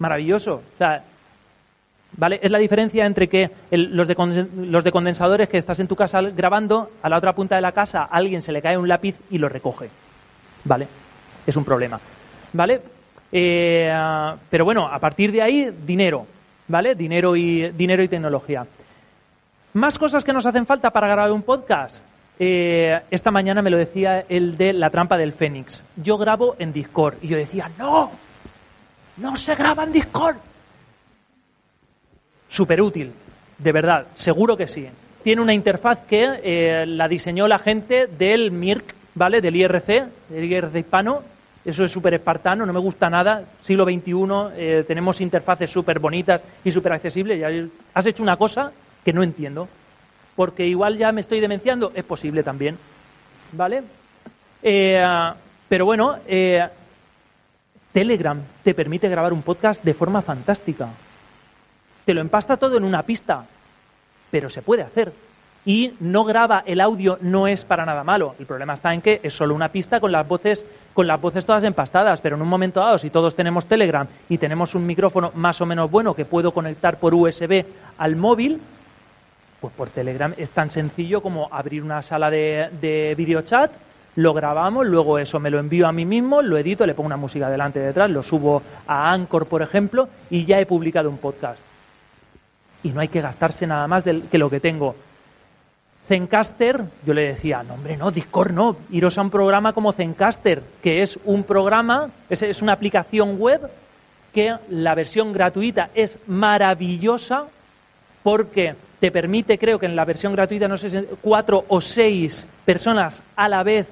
maravilloso. 0.01 0.55
O 0.55 0.77
sea, 0.77 1.05
¿Vale? 2.17 2.41
Es 2.43 2.51
la 2.51 2.59
diferencia 2.59 3.07
entre 3.07 3.29
que 3.29 3.51
los, 3.71 4.09
de 4.09 4.47
los 4.57 4.83
de 4.83 4.93
condensadores 4.93 5.49
que 5.49 5.59
estás 5.59 5.79
en 5.79 5.87
tu 5.87 5.95
casa 5.95 6.21
grabando, 6.23 6.91
a 7.03 7.09
la 7.09 7.19
otra 7.19 7.35
punta 7.35 7.55
de 7.55 7.61
la 7.61 7.73
casa 7.73 8.05
alguien 8.05 8.43
se 8.43 8.53
le 8.53 8.63
cae 8.63 8.77
un 8.77 8.89
lápiz 8.89 9.15
y 9.31 9.39
lo 9.39 9.49
recoge. 9.49 9.89
¿Vale? 10.65 10.89
Es 11.47 11.57
un 11.57 11.65
problema. 11.65 12.01
¿Vale? 12.53 12.81
Eh, 13.31 13.93
pero 14.51 14.65
bueno, 14.65 14.89
a 14.89 14.99
partir 14.99 15.31
de 15.33 15.43
ahí, 15.43 15.71
dinero. 15.87 16.27
¿Vale? 16.67 16.95
Dinero 16.95 17.37
y, 17.37 17.71
dinero 17.71 18.03
y 18.03 18.09
tecnología. 18.09 18.67
Más 19.75 19.99
cosas 19.99 20.25
que 20.25 20.33
nos 20.33 20.47
hacen 20.47 20.67
falta 20.67 20.91
para 20.91 21.09
grabar 21.09 21.33
un 21.33 21.43
podcast. 21.43 21.99
Eh, 22.41 23.01
esta 23.11 23.31
mañana 23.31 23.63
me 23.63 23.71
lo 23.71 23.77
decía 23.77 24.25
el 24.29 24.57
de 24.57 24.73
la 24.73 24.91
trampa 24.91 25.17
del 25.17 25.33
Fénix. 25.33 25.83
Yo 25.97 26.19
grabo 26.19 26.57
en 26.59 26.73
Discord 26.73 27.17
y 27.23 27.29
yo 27.29 27.37
decía, 27.37 27.71
no, 27.79 28.11
no 29.19 29.37
se 29.37 29.55
graba 29.55 29.85
en 29.85 29.93
Discord. 29.93 30.37
Súper 32.49 32.81
útil, 32.81 33.13
de 33.59 33.73
verdad, 33.73 34.07
seguro 34.15 34.57
que 34.57 34.69
sí. 34.69 34.89
Tiene 35.23 35.43
una 35.43 35.53
interfaz 35.53 35.99
que 36.09 36.41
eh, 36.43 36.87
la 36.87 37.09
diseñó 37.09 37.49
la 37.49 37.59
gente 37.59 38.07
del 38.07 38.51
MIRC, 38.51 38.95
¿vale? 39.15 39.41
Del 39.41 39.57
IRC, 39.57 40.05
del 40.29 40.45
IRC 40.45 40.77
hispano. 40.77 41.23
Eso 41.65 41.85
es 41.85 41.91
súper 41.91 42.15
espartano, 42.15 42.65
no 42.65 42.73
me 42.73 42.81
gusta 42.81 43.11
nada. 43.11 43.45
Siglo 43.63 43.85
XXI, 43.85 44.13
eh, 44.57 44.85
tenemos 44.87 45.21
interfaces 45.21 45.69
súper 45.69 45.99
bonitas 45.99 46.41
y 46.65 46.71
súper 46.71 46.93
accesibles. 46.93 47.39
Y 47.39 47.71
has 47.93 48.07
hecho 48.07 48.23
una 48.23 48.37
cosa 48.37 48.73
que 49.05 49.13
no 49.13 49.23
entiendo. 49.23 49.69
Porque 50.37 50.67
igual 50.67 50.97
ya 50.97 51.13
me 51.13 51.21
estoy 51.21 51.41
demenciando, 51.41 51.93
es 51.95 52.05
posible 52.05 52.43
también. 52.43 52.79
¿Vale? 53.53 53.83
Eh, 54.63 55.05
pero 55.69 55.85
bueno, 55.85 56.17
Telegram 57.93 58.41
te 58.63 58.73
permite 58.73 59.09
grabar 59.09 59.33
un 59.33 59.43
podcast 59.43 59.83
de 59.83 59.95
forma 59.95 60.23
fantástica. 60.23 60.89
Te 62.09 62.15
lo 62.15 62.23
empasta 62.23 62.57
todo 62.57 62.79
en 62.79 62.85
una 62.85 63.03
pista, 63.03 63.45
pero 64.31 64.49
se 64.49 64.63
puede 64.63 64.81
hacer. 64.81 65.13
Y 65.67 65.93
no 66.01 66.25
graba 66.25 66.63
el 66.65 66.81
audio, 66.81 67.19
no 67.21 67.47
es 67.47 67.67
para 67.67 67.85
nada 67.85 68.03
malo. 68.03 68.35
El 68.39 68.47
problema 68.47 68.73
está 68.73 68.95
en 68.95 69.03
que 69.03 69.21
es 69.23 69.35
solo 69.35 69.55
una 69.55 69.69
pista 69.69 70.01
con 70.01 70.11
las 70.11 70.27
voces, 70.27 70.65
con 70.95 71.07
las 71.07 71.21
voces 71.21 71.45
todas 71.45 71.65
empastadas, 71.65 72.23
pero 72.23 72.37
en 72.37 72.41
un 72.41 72.49
momento 72.49 72.81
dado, 72.81 72.97
si 72.97 73.11
todos 73.11 73.35
tenemos 73.35 73.67
Telegram 73.67 74.07
y 74.31 74.39
tenemos 74.39 74.75
un 74.75 74.87
micrófono 74.87 75.33
más 75.35 75.61
o 75.61 75.67
menos 75.67 75.91
bueno 75.91 76.15
que 76.15 76.25
puedo 76.25 76.53
conectar 76.53 76.97
por 76.97 77.13
USB 77.13 77.67
al 77.99 78.17
móvil, 78.17 78.59
pues 79.61 79.75
por 79.75 79.91
Telegram 79.91 80.33
es 80.39 80.49
tan 80.49 80.71
sencillo 80.71 81.21
como 81.21 81.51
abrir 81.53 81.83
una 81.83 82.03
sala 82.03 82.31
de, 82.31 82.71
de 82.81 83.15
videochat 83.19 83.71
lo 84.17 84.33
grabamos, 84.33 84.87
luego 84.87 85.19
eso 85.19 85.39
me 85.39 85.51
lo 85.51 85.61
envío 85.61 85.87
a 85.87 85.93
mí 85.93 86.07
mismo, 86.07 86.41
lo 86.41 86.57
edito, 86.57 86.87
le 86.87 86.95
pongo 86.95 87.09
una 87.09 87.19
música 87.19 87.51
delante 87.51 87.81
y 87.81 87.83
detrás, 87.83 88.11
lo 88.11 88.23
subo 88.23 88.63
a 88.87 89.13
Anchor, 89.13 89.47
por 89.47 89.61
ejemplo, 89.61 90.09
y 90.31 90.47
ya 90.47 90.59
he 90.59 90.65
publicado 90.65 91.11
un 91.11 91.19
podcast. 91.19 91.68
Y 92.83 92.91
no 92.91 93.01
hay 93.01 93.09
que 93.09 93.21
gastarse 93.21 93.67
nada 93.67 93.87
más 93.87 94.05
que 94.05 94.39
lo 94.39 94.51
que 94.51 94.61
tengo. 94.61 94.95
Zencaster, 96.07 96.85
yo 97.05 97.13
le 97.13 97.29
decía, 97.29 97.63
no 97.63 97.75
hombre, 97.75 97.97
no, 97.97 98.11
Discord 98.11 98.53
no, 98.53 98.77
iros 98.91 99.19
a 99.19 99.23
un 99.23 99.31
programa 99.31 99.75
como 99.75 99.93
Zencaster, 99.93 100.63
que 100.83 101.03
es 101.03 101.19
un 101.25 101.45
programa, 101.45 102.09
es, 102.31 102.41
es 102.43 102.63
una 102.63 102.73
aplicación 102.73 103.39
web 103.39 103.71
que 104.33 104.57
la 104.71 104.95
versión 104.95 105.33
gratuita 105.33 105.91
es 105.95 106.19
maravillosa 106.27 107.47
porque 108.23 108.75
te 109.01 109.11
permite, 109.11 109.59
creo 109.59 109.79
que 109.79 109.87
en 109.87 109.97
la 109.97 110.05
versión 110.05 110.33
gratuita, 110.33 110.69
no 110.69 110.79
sé 110.79 111.07
cuatro 111.23 111.65
o 111.69 111.81
seis 111.81 112.47
personas 112.65 113.23
a 113.37 113.49
la 113.49 113.63
vez 113.63 113.87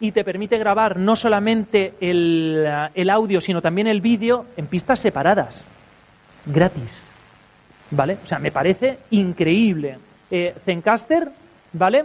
y 0.00 0.12
te 0.12 0.24
permite 0.24 0.58
grabar 0.58 0.96
no 0.96 1.14
solamente 1.14 1.94
el, 2.00 2.66
audio, 3.10 3.40
sino 3.40 3.62
también 3.62 3.86
el 3.86 4.00
vídeo 4.00 4.46
en 4.56 4.66
pistas 4.66 5.00
separadas, 5.00 5.64
gratis. 6.46 7.11
¿Vale? 7.92 8.16
O 8.24 8.26
sea, 8.26 8.38
me 8.38 8.50
parece 8.50 8.98
increíble. 9.10 9.98
Eh, 10.30 10.54
Zencaster, 10.64 11.28
¿vale? 11.74 12.04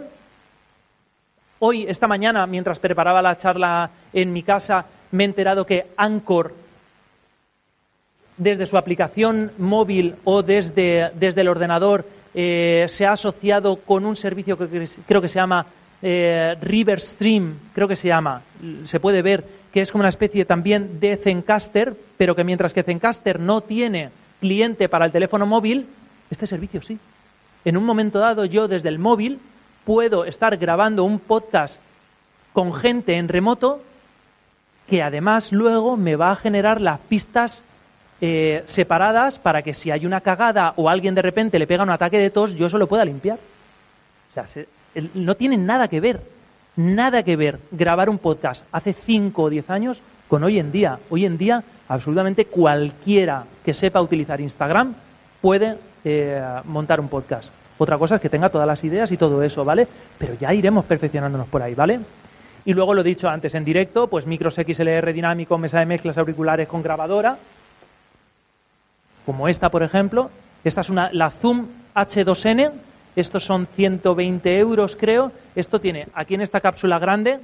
Hoy, 1.60 1.86
esta 1.88 2.06
mañana, 2.06 2.46
mientras 2.46 2.78
preparaba 2.78 3.22
la 3.22 3.38
charla 3.38 3.88
en 4.12 4.32
mi 4.32 4.42
casa, 4.42 4.84
me 5.12 5.24
he 5.24 5.26
enterado 5.26 5.64
que 5.64 5.86
Anchor, 5.96 6.54
desde 8.36 8.66
su 8.66 8.76
aplicación 8.76 9.50
móvil 9.56 10.14
o 10.24 10.42
desde, 10.42 11.10
desde 11.14 11.40
el 11.40 11.48
ordenador, 11.48 12.04
eh, 12.34 12.84
se 12.90 13.06
ha 13.06 13.12
asociado 13.12 13.76
con 13.76 14.04
un 14.04 14.14
servicio 14.14 14.58
que 14.58 14.88
creo 15.06 15.22
que 15.22 15.28
se 15.28 15.36
llama 15.36 15.64
eh, 16.02 16.54
River 16.60 17.00
Stream, 17.00 17.54
creo 17.74 17.88
que 17.88 17.96
se 17.96 18.08
llama, 18.08 18.42
se 18.84 19.00
puede 19.00 19.22
ver 19.22 19.42
que 19.72 19.80
es 19.80 19.90
como 19.90 20.02
una 20.02 20.10
especie 20.10 20.44
también 20.44 21.00
de 21.00 21.16
Zencaster, 21.16 21.94
pero 22.18 22.36
que 22.36 22.44
mientras 22.44 22.74
que 22.74 22.82
Zencaster 22.82 23.40
no 23.40 23.62
tiene 23.62 24.10
cliente 24.40 24.88
para 24.88 25.06
el 25.06 25.12
teléfono 25.12 25.46
móvil, 25.46 25.86
este 26.30 26.46
servicio 26.46 26.82
sí. 26.82 26.98
En 27.64 27.76
un 27.76 27.84
momento 27.84 28.18
dado 28.18 28.44
yo 28.44 28.68
desde 28.68 28.88
el 28.88 28.98
móvil 28.98 29.40
puedo 29.84 30.24
estar 30.24 30.56
grabando 30.56 31.04
un 31.04 31.18
podcast 31.18 31.80
con 32.52 32.72
gente 32.72 33.14
en 33.14 33.28
remoto 33.28 33.82
que 34.88 35.02
además 35.02 35.52
luego 35.52 35.96
me 35.96 36.16
va 36.16 36.30
a 36.30 36.36
generar 36.36 36.80
las 36.80 36.98
pistas 37.00 37.62
eh, 38.20 38.64
separadas 38.66 39.38
para 39.38 39.62
que 39.62 39.74
si 39.74 39.90
hay 39.90 40.06
una 40.06 40.20
cagada 40.20 40.72
o 40.76 40.88
alguien 40.88 41.14
de 41.14 41.22
repente 41.22 41.58
le 41.58 41.66
pega 41.66 41.82
un 41.82 41.90
ataque 41.90 42.18
de 42.18 42.30
tos, 42.30 42.54
yo 42.54 42.66
eso 42.66 42.78
lo 42.78 42.86
pueda 42.86 43.04
limpiar. 43.04 43.38
O 44.30 44.34
sea, 44.34 44.46
se, 44.46 44.66
no 45.14 45.34
tiene 45.36 45.56
nada 45.56 45.88
que 45.88 46.00
ver, 46.00 46.20
nada 46.76 47.22
que 47.22 47.36
ver 47.36 47.60
grabar 47.70 48.08
un 48.08 48.18
podcast 48.18 48.64
hace 48.72 48.92
5 48.92 49.42
o 49.42 49.50
10 49.50 49.70
años 49.70 50.00
con 50.28 50.44
hoy 50.44 50.58
en 50.58 50.70
día. 50.70 50.98
Hoy 51.10 51.24
en 51.24 51.38
día, 51.38 51.62
absolutamente 51.88 52.44
cualquiera 52.44 53.44
que 53.64 53.74
sepa 53.74 54.00
utilizar 54.00 54.40
Instagram 54.40 54.94
puede 55.40 55.76
eh, 56.04 56.42
montar 56.64 57.00
un 57.00 57.08
podcast. 57.08 57.50
Otra 57.78 57.96
cosa 57.96 58.16
es 58.16 58.20
que 58.20 58.28
tenga 58.28 58.48
todas 58.48 58.66
las 58.66 58.82
ideas 58.84 59.10
y 59.12 59.16
todo 59.16 59.42
eso, 59.42 59.64
¿vale? 59.64 59.86
Pero 60.18 60.34
ya 60.34 60.52
iremos 60.52 60.84
perfeccionándonos 60.84 61.46
por 61.46 61.62
ahí, 61.62 61.74
¿vale? 61.74 62.00
Y 62.64 62.74
luego 62.74 62.92
lo 62.92 63.00
he 63.00 63.04
dicho 63.04 63.28
antes 63.28 63.54
en 63.54 63.64
directo, 63.64 64.08
pues 64.08 64.26
micros 64.26 64.56
XLR 64.56 65.12
dinámico, 65.12 65.56
mesa 65.58 65.78
de 65.78 65.86
mezclas 65.86 66.18
auriculares 66.18 66.68
con 66.68 66.82
grabadora, 66.82 67.38
como 69.24 69.48
esta, 69.48 69.70
por 69.70 69.82
ejemplo. 69.82 70.30
Esta 70.64 70.80
es 70.80 70.90
una, 70.90 71.10
la 71.12 71.30
Zoom 71.30 71.66
H2N, 71.94 72.72
estos 73.14 73.44
son 73.44 73.66
120 73.66 74.58
euros, 74.58 74.96
creo. 74.96 75.32
Esto 75.54 75.80
tiene 75.80 76.08
aquí 76.14 76.34
en 76.34 76.40
esta 76.40 76.60
cápsula 76.60 76.98
grande 76.98 77.38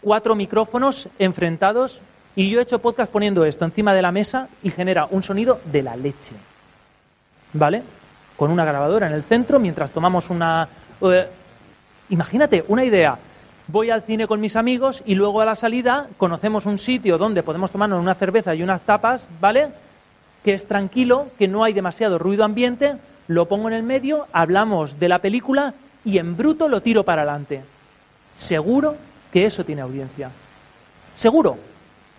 cuatro 0.00 0.34
micrófonos 0.34 1.08
enfrentados 1.18 2.00
y 2.38 2.48
yo 2.48 2.60
he 2.60 2.62
hecho 2.62 2.78
podcast 2.78 3.10
poniendo 3.10 3.44
esto 3.44 3.64
encima 3.64 3.92
de 3.92 4.00
la 4.00 4.12
mesa 4.12 4.46
y 4.62 4.70
genera 4.70 5.08
un 5.10 5.24
sonido 5.24 5.58
de 5.64 5.82
la 5.82 5.96
leche. 5.96 6.36
¿Vale? 7.52 7.82
Con 8.36 8.52
una 8.52 8.64
grabadora 8.64 9.08
en 9.08 9.12
el 9.12 9.24
centro 9.24 9.58
mientras 9.58 9.90
tomamos 9.90 10.30
una... 10.30 10.68
Eh, 11.00 11.26
imagínate, 12.10 12.64
una 12.68 12.84
idea. 12.84 13.18
Voy 13.66 13.90
al 13.90 14.02
cine 14.02 14.28
con 14.28 14.40
mis 14.40 14.54
amigos 14.54 15.02
y 15.04 15.16
luego 15.16 15.40
a 15.40 15.46
la 15.46 15.56
salida 15.56 16.06
conocemos 16.16 16.64
un 16.64 16.78
sitio 16.78 17.18
donde 17.18 17.42
podemos 17.42 17.72
tomarnos 17.72 18.00
una 18.00 18.14
cerveza 18.14 18.54
y 18.54 18.62
unas 18.62 18.82
tapas, 18.82 19.26
¿vale? 19.40 19.70
Que 20.44 20.54
es 20.54 20.68
tranquilo, 20.68 21.26
que 21.40 21.48
no 21.48 21.64
hay 21.64 21.72
demasiado 21.72 22.20
ruido 22.20 22.44
ambiente, 22.44 22.98
lo 23.26 23.46
pongo 23.46 23.66
en 23.66 23.74
el 23.74 23.82
medio, 23.82 24.28
hablamos 24.32 25.00
de 25.00 25.08
la 25.08 25.18
película 25.18 25.74
y 26.04 26.18
en 26.18 26.36
bruto 26.36 26.68
lo 26.68 26.82
tiro 26.82 27.02
para 27.02 27.22
adelante. 27.22 27.62
Seguro 28.36 28.94
que 29.32 29.44
eso 29.44 29.64
tiene 29.64 29.82
audiencia. 29.82 30.30
Seguro, 31.16 31.58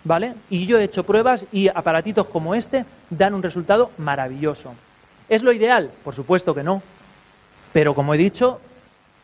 ¿vale? 0.04 0.34
Y 0.48 0.66
yo 0.66 0.78
he 0.78 0.84
hecho 0.84 1.04
pruebas 1.04 1.44
y 1.52 1.68
aparatitos 1.68 2.26
como 2.26 2.54
este 2.54 2.84
dan 3.10 3.34
un 3.34 3.42
resultado 3.42 3.90
maravilloso. 3.98 4.72
¿Es 5.28 5.42
lo 5.42 5.52
ideal? 5.52 5.90
Por 6.04 6.14
supuesto 6.14 6.54
que 6.54 6.62
no. 6.62 6.82
Pero 7.72 7.94
como 7.94 8.14
he 8.14 8.18
dicho, 8.18 8.60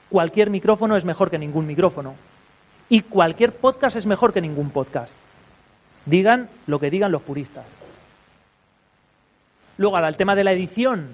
cualquier 0.09 0.51
micrófono 0.51 0.97
es 0.97 1.05
mejor 1.05 1.31
que 1.31 1.39
ningún 1.39 1.67
micrófono. 1.67 2.15
Y 2.89 3.03
cualquier 3.03 3.53
podcast 3.53 3.97
es 3.97 4.07
mejor 4.07 4.33
que 4.33 4.41
ningún 4.41 4.71
podcast. 4.71 5.13
Digan 6.05 6.49
lo 6.67 6.79
que 6.79 6.91
digan 6.91 7.11
los 7.11 7.23
puristas. 7.23 7.65
Luego, 9.79 9.97
al 9.97 10.17
tema 10.17 10.37
de 10.37 10.45
la 10.45 10.53
edición, 10.53 11.09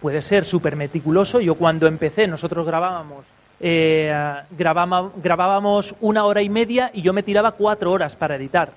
puede 0.00 0.20
ser 0.20 0.44
súper 0.44 0.76
meticuloso. 0.76 1.40
Yo 1.40 1.54
cuando 1.54 1.86
empecé, 1.86 2.26
nosotros 2.26 2.66
grabábamos, 2.66 3.24
eh, 3.60 4.12
grabábamos 4.50 5.94
una 6.00 6.24
hora 6.24 6.42
y 6.42 6.48
media 6.48 6.90
y 6.92 7.02
yo 7.02 7.12
me 7.12 7.22
tiraba 7.22 7.52
cuatro 7.52 7.92
horas 7.92 8.16
para 8.16 8.36
editar. 8.36 8.70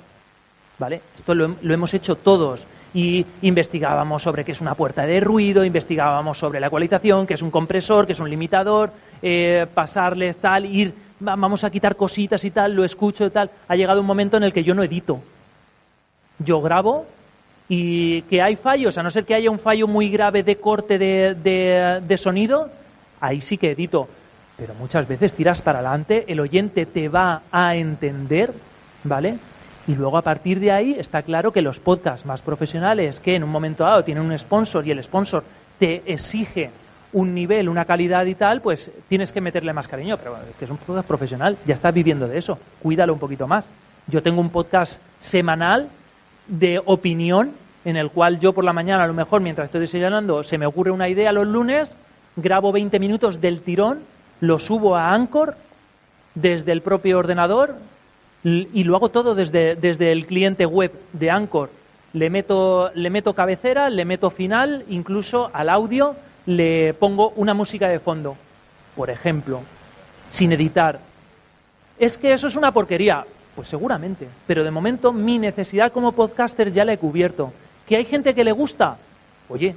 ¿Vale? 0.79 1.01
Esto 1.17 1.33
lo, 1.33 1.55
hemos 1.61 1.93
hecho 1.93 2.15
todos. 2.15 2.65
Y 2.93 3.25
investigábamos 3.41 4.23
sobre 4.23 4.43
qué 4.43 4.53
es 4.53 4.61
una 4.61 4.73
puerta 4.73 5.05
de 5.05 5.19
ruido, 5.19 5.63
investigábamos 5.65 6.37
sobre 6.37 6.59
la 6.59 6.67
ecualización, 6.67 7.27
qué 7.27 7.33
es 7.33 7.41
un 7.41 7.51
compresor, 7.51 8.07
qué 8.07 8.13
es 8.13 8.19
un 8.19 8.29
limitador, 8.29 8.91
eh, 9.21 9.67
pasarles 9.71 10.37
tal, 10.37 10.65
ir, 10.65 10.93
vamos 11.19 11.63
a 11.63 11.69
quitar 11.69 11.95
cositas 11.95 12.43
y 12.43 12.51
tal, 12.51 12.73
lo 12.73 12.85
escucho 12.85 13.25
y 13.25 13.29
tal. 13.29 13.51
Ha 13.67 13.75
llegado 13.75 13.99
un 13.99 14.07
momento 14.07 14.37
en 14.37 14.43
el 14.43 14.53
que 14.53 14.63
yo 14.63 14.73
no 14.73 14.83
edito. 14.83 15.19
Yo 16.39 16.61
grabo, 16.61 17.05
y 17.69 18.21
que 18.23 18.41
hay 18.41 18.55
fallos, 18.55 18.97
a 18.97 19.03
no 19.03 19.11
ser 19.11 19.25
que 19.25 19.35
haya 19.35 19.51
un 19.51 19.59
fallo 19.59 19.87
muy 19.87 20.09
grave 20.09 20.43
de 20.43 20.55
corte 20.57 20.97
de, 20.97 22.17
sonido, 22.17 22.69
ahí 23.19 23.41
sí 23.41 23.57
que 23.57 23.71
edito. 23.71 24.07
Pero 24.57 24.73
muchas 24.73 25.07
veces 25.07 25.33
tiras 25.33 25.61
para 25.61 25.79
adelante, 25.79 26.25
el 26.27 26.39
oyente 26.39 26.85
te 26.85 27.09
va 27.09 27.43
a 27.51 27.75
entender, 27.75 28.51
¿vale? 29.03 29.37
Y 29.87 29.95
luego 29.95 30.17
a 30.17 30.21
partir 30.21 30.59
de 30.59 30.71
ahí 30.71 30.95
está 30.99 31.21
claro 31.21 31.53
que 31.53 31.61
los 31.61 31.79
podcasts 31.79 32.25
más 32.25 32.41
profesionales 32.41 33.19
que 33.19 33.35
en 33.35 33.43
un 33.43 33.49
momento 33.49 33.83
dado 33.83 34.03
tienen 34.03 34.23
un 34.23 34.37
sponsor 34.37 34.85
y 34.85 34.91
el 34.91 35.03
sponsor 35.03 35.43
te 35.79 36.01
exige 36.11 36.71
un 37.13 37.33
nivel, 37.33 37.69
una 37.69 37.85
calidad 37.85 38.25
y 38.25 38.35
tal, 38.35 38.61
pues 38.61 38.91
tienes 39.07 39.31
que 39.31 39.39
meterle 39.39 39.73
más 39.73 39.87
cariño. 39.87 40.17
Pero 40.17 40.35
es 40.37 40.55
que 40.57 40.65
es 40.65 40.71
un 40.71 40.77
podcast 40.77 41.07
profesional, 41.07 41.57
ya 41.65 41.75
estás 41.75 41.93
viviendo 41.93 42.27
de 42.27 42.37
eso, 42.37 42.59
cuídalo 42.81 43.13
un 43.13 43.19
poquito 43.19 43.47
más. 43.47 43.65
Yo 44.07 44.21
tengo 44.21 44.41
un 44.41 44.49
podcast 44.49 45.01
semanal 45.19 45.87
de 46.47 46.81
opinión 46.83 47.51
en 47.85 47.95
el 47.95 48.09
cual 48.09 48.39
yo 48.39 48.53
por 48.53 48.65
la 48.65 48.73
mañana, 48.73 49.03
a 49.03 49.07
lo 49.07 49.13
mejor 49.13 49.41
mientras 49.41 49.65
estoy 49.65 49.81
desayunando, 49.81 50.43
se 50.43 50.57
me 50.57 50.65
ocurre 50.65 50.91
una 50.91 51.07
idea 51.07 51.31
los 51.31 51.47
lunes, 51.47 51.95
grabo 52.35 52.71
20 52.71 52.99
minutos 52.99 53.39
del 53.39 53.61
tirón, 53.61 53.99
lo 54.39 54.59
subo 54.59 54.95
a 54.95 55.13
Anchor 55.13 55.55
desde 56.35 56.71
el 56.71 56.81
propio 56.81 57.17
ordenador 57.17 57.75
y 58.43 58.83
lo 58.83 58.95
hago 58.95 59.09
todo 59.09 59.35
desde, 59.35 59.75
desde 59.75 60.11
el 60.11 60.25
cliente 60.25 60.65
web 60.65 60.91
de 61.13 61.31
Anchor. 61.31 61.69
Le 62.13 62.29
meto, 62.29 62.91
le 62.93 63.09
meto 63.09 63.33
cabecera, 63.33 63.89
le 63.89 64.05
meto 64.05 64.29
final, 64.29 64.85
incluso 64.89 65.49
al 65.53 65.69
audio 65.69 66.15
le 66.45 66.93
pongo 66.93 67.33
una 67.35 67.53
música 67.53 67.89
de 67.89 67.99
fondo, 67.99 68.37
por 68.95 69.09
ejemplo, 69.09 69.61
sin 70.31 70.51
editar. 70.53 70.99
¿Es 71.99 72.17
que 72.17 72.33
eso 72.33 72.47
es 72.47 72.55
una 72.55 72.71
porquería? 72.71 73.25
Pues 73.55 73.67
seguramente, 73.67 74.27
pero 74.45 74.63
de 74.63 74.71
momento 74.71 75.11
mi 75.11 75.39
necesidad 75.39 75.91
como 75.91 76.11
podcaster 76.11 76.71
ya 76.71 76.85
la 76.85 76.93
he 76.93 76.97
cubierto. 76.97 77.51
¿Que 77.87 77.97
hay 77.97 78.05
gente 78.05 78.35
que 78.35 78.43
le 78.43 78.51
gusta? 78.51 78.97
Oye, 79.49 79.75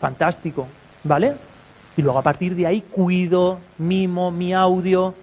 fantástico, 0.00 0.68
¿vale? 1.02 1.34
Y 1.96 2.02
luego 2.02 2.18
a 2.18 2.22
partir 2.22 2.54
de 2.54 2.66
ahí 2.66 2.80
cuido, 2.80 3.58
mimo 3.78 4.30
mi 4.30 4.54
audio. 4.54 5.14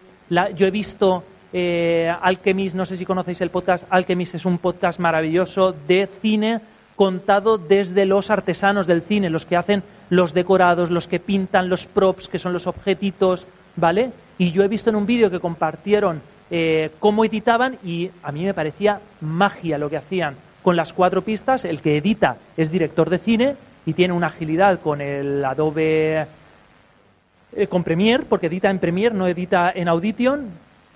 yo 0.56 0.68
he 0.68 0.72
visto 0.72 1.24
eh, 1.52 2.14
Alchemist, 2.22 2.76
no 2.76 2.86
sé 2.86 2.98
si 2.98 3.06
conocéis 3.06 3.42
el 3.42 3.50
podcast, 3.50 3.86
Alchemist 3.90 4.36
es 4.36 4.46
un 4.46 4.60
podcast 4.60 5.00
maravilloso 5.00 5.74
de 5.88 6.08
cine 6.22 6.62
contado 6.96 7.58
desde 7.58 8.06
los 8.06 8.30
artesanos 8.30 8.86
del 8.86 9.02
cine, 9.02 9.30
los 9.30 9.46
que 9.46 9.56
hacen 9.56 9.84
los 10.10 10.34
decorados, 10.34 10.92
los 10.92 11.08
que 11.08 11.20
pintan 11.20 11.70
los 11.70 11.88
props, 11.88 12.28
que 12.28 12.40
son 12.40 12.54
los 12.54 12.68
objetitos, 12.68 13.46
¿vale? 13.78 14.12
Y 14.38 14.52
yo 14.52 14.64
he 14.64 14.68
visto 14.68 14.90
en 14.90 14.96
un 14.96 15.06
vídeo 15.06 15.32
que 15.32 15.40
compartieron 15.40 16.22
eh, 16.52 16.92
cómo 17.00 17.26
editaban 17.26 17.78
y 17.84 18.10
a 18.22 18.32
mí 18.32 18.44
me 18.44 18.54
parecía 18.54 19.00
magia 19.22 19.78
lo 19.78 19.90
que 19.90 19.98
hacían 19.98 20.36
con 20.62 20.76
las 20.76 20.94
cuatro 20.94 21.22
pistas. 21.22 21.64
El 21.64 21.82
que 21.82 21.98
edita 21.98 22.38
es 22.58 22.70
director 22.70 23.10
de 23.10 23.20
cine 23.20 23.56
y 23.86 23.94
tiene 23.94 24.14
una 24.14 24.28
agilidad 24.28 24.80
con 24.82 25.02
el 25.02 25.44
Adobe, 25.46 26.28
eh, 27.56 27.68
con 27.68 27.84
Premiere, 27.84 28.26
porque 28.28 28.48
edita 28.48 28.70
en 28.70 28.80
Premiere, 28.80 29.16
no 29.16 29.28
edita 29.28 29.72
en 29.74 29.88
Audition, 29.88 30.52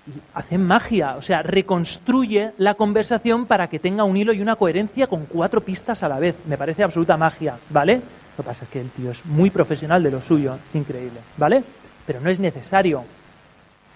y 0.06 0.12
hace 0.34 0.58
magia, 0.58 1.16
o 1.16 1.22
sea, 1.22 1.42
reconstruye 1.42 2.50
la 2.58 2.74
conversación 2.74 3.46
para 3.46 3.68
que 3.68 3.78
tenga 3.78 4.04
un 4.04 4.16
hilo 4.16 4.32
y 4.32 4.42
una 4.42 4.56
coherencia 4.56 5.06
con 5.06 5.24
cuatro 5.26 5.62
pistas 5.62 6.02
a 6.02 6.08
la 6.08 6.18
vez. 6.18 6.36
Me 6.46 6.58
parece 6.58 6.82
absoluta 6.82 7.16
magia, 7.16 7.56
¿vale? 7.70 7.94
Lo 8.36 8.42
que 8.44 8.48
pasa 8.48 8.64
es 8.64 8.70
que 8.70 8.80
el 8.80 8.90
tío 8.90 9.10
es 9.10 9.24
muy 9.24 9.50
profesional 9.50 10.02
de 10.02 10.10
lo 10.10 10.20
suyo, 10.20 10.58
increíble, 10.74 11.20
¿vale? 11.36 11.64
Pero 12.06 12.20
no 12.20 12.28
es 12.28 12.38
necesario. 12.38 13.04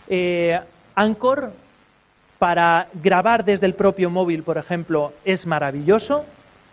Eh, 0.08 0.58
Anchor, 0.94 1.52
para 2.38 2.86
grabar 2.94 3.44
desde 3.44 3.66
el 3.66 3.74
propio 3.74 4.08
móvil, 4.08 4.42
por 4.42 4.56
ejemplo, 4.56 5.12
es 5.24 5.44
maravilloso 5.46 6.24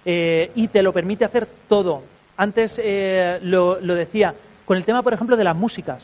eh, 0.05 0.51
y 0.55 0.69
te 0.69 0.81
lo 0.81 0.93
permite 0.93 1.25
hacer 1.25 1.47
todo. 1.67 2.03
Antes 2.37 2.79
eh, 2.81 3.39
lo 3.41 3.79
decía, 3.81 4.33
con 4.65 4.77
el 4.77 4.85
tema, 4.85 5.01
por 5.01 5.13
ejemplo, 5.13 5.37
de 5.37 5.43
las 5.43 5.55
músicas. 5.55 6.03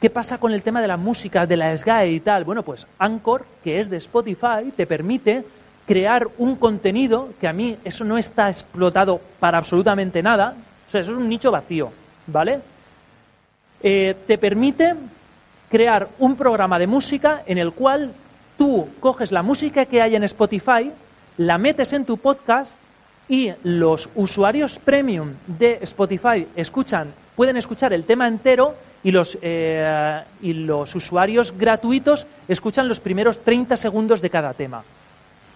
¿Qué 0.00 0.10
pasa 0.10 0.38
con 0.38 0.52
el 0.52 0.62
tema 0.62 0.82
de 0.82 0.88
la 0.88 0.96
música, 0.96 1.46
de 1.46 1.56
la 1.56 1.76
SGAE 1.76 2.12
y 2.12 2.20
tal? 2.20 2.44
Bueno, 2.44 2.62
pues 2.62 2.86
Anchor, 2.98 3.46
que 3.64 3.80
es 3.80 3.88
de 3.88 3.96
Spotify, 3.96 4.72
te 4.76 4.86
permite 4.86 5.44
crear 5.86 6.28
un 6.38 6.56
contenido 6.56 7.30
que 7.40 7.48
a 7.48 7.52
mí 7.52 7.78
eso 7.84 8.04
no 8.04 8.18
está 8.18 8.50
explotado 8.50 9.20
para 9.40 9.58
absolutamente 9.58 10.22
nada. 10.22 10.54
O 10.88 10.90
sea, 10.90 11.00
eso 11.00 11.12
es 11.12 11.18
un 11.18 11.28
nicho 11.28 11.50
vacío, 11.50 11.90
¿vale? 12.26 12.60
Eh, 13.82 14.14
te 14.26 14.36
permite 14.36 14.94
crear 15.70 16.08
un 16.18 16.36
programa 16.36 16.78
de 16.78 16.86
música 16.86 17.42
en 17.46 17.58
el 17.58 17.72
cual 17.72 18.12
tú 18.58 18.88
coges 19.00 19.32
la 19.32 19.42
música 19.42 19.86
que 19.86 20.02
hay 20.02 20.16
en 20.16 20.24
Spotify, 20.24 20.90
la 21.38 21.58
metes 21.58 21.92
en 21.92 22.04
tu 22.04 22.16
podcast 22.16 22.76
y 23.28 23.50
los 23.62 24.08
usuarios 24.14 24.78
premium 24.78 25.32
de 25.46 25.78
Spotify 25.82 26.46
escuchan, 26.54 27.08
pueden 27.36 27.56
escuchar 27.56 27.92
el 27.92 28.04
tema 28.04 28.26
entero 28.26 28.74
y 29.04 29.12
los, 29.12 29.38
eh, 29.42 30.22
y 30.42 30.54
los 30.54 30.94
usuarios 30.94 31.56
gratuitos 31.56 32.26
escuchan 32.48 32.88
los 32.88 32.98
primeros 32.98 33.38
30 33.38 33.76
segundos 33.76 34.20
de 34.20 34.30
cada 34.30 34.52
tema. 34.54 34.82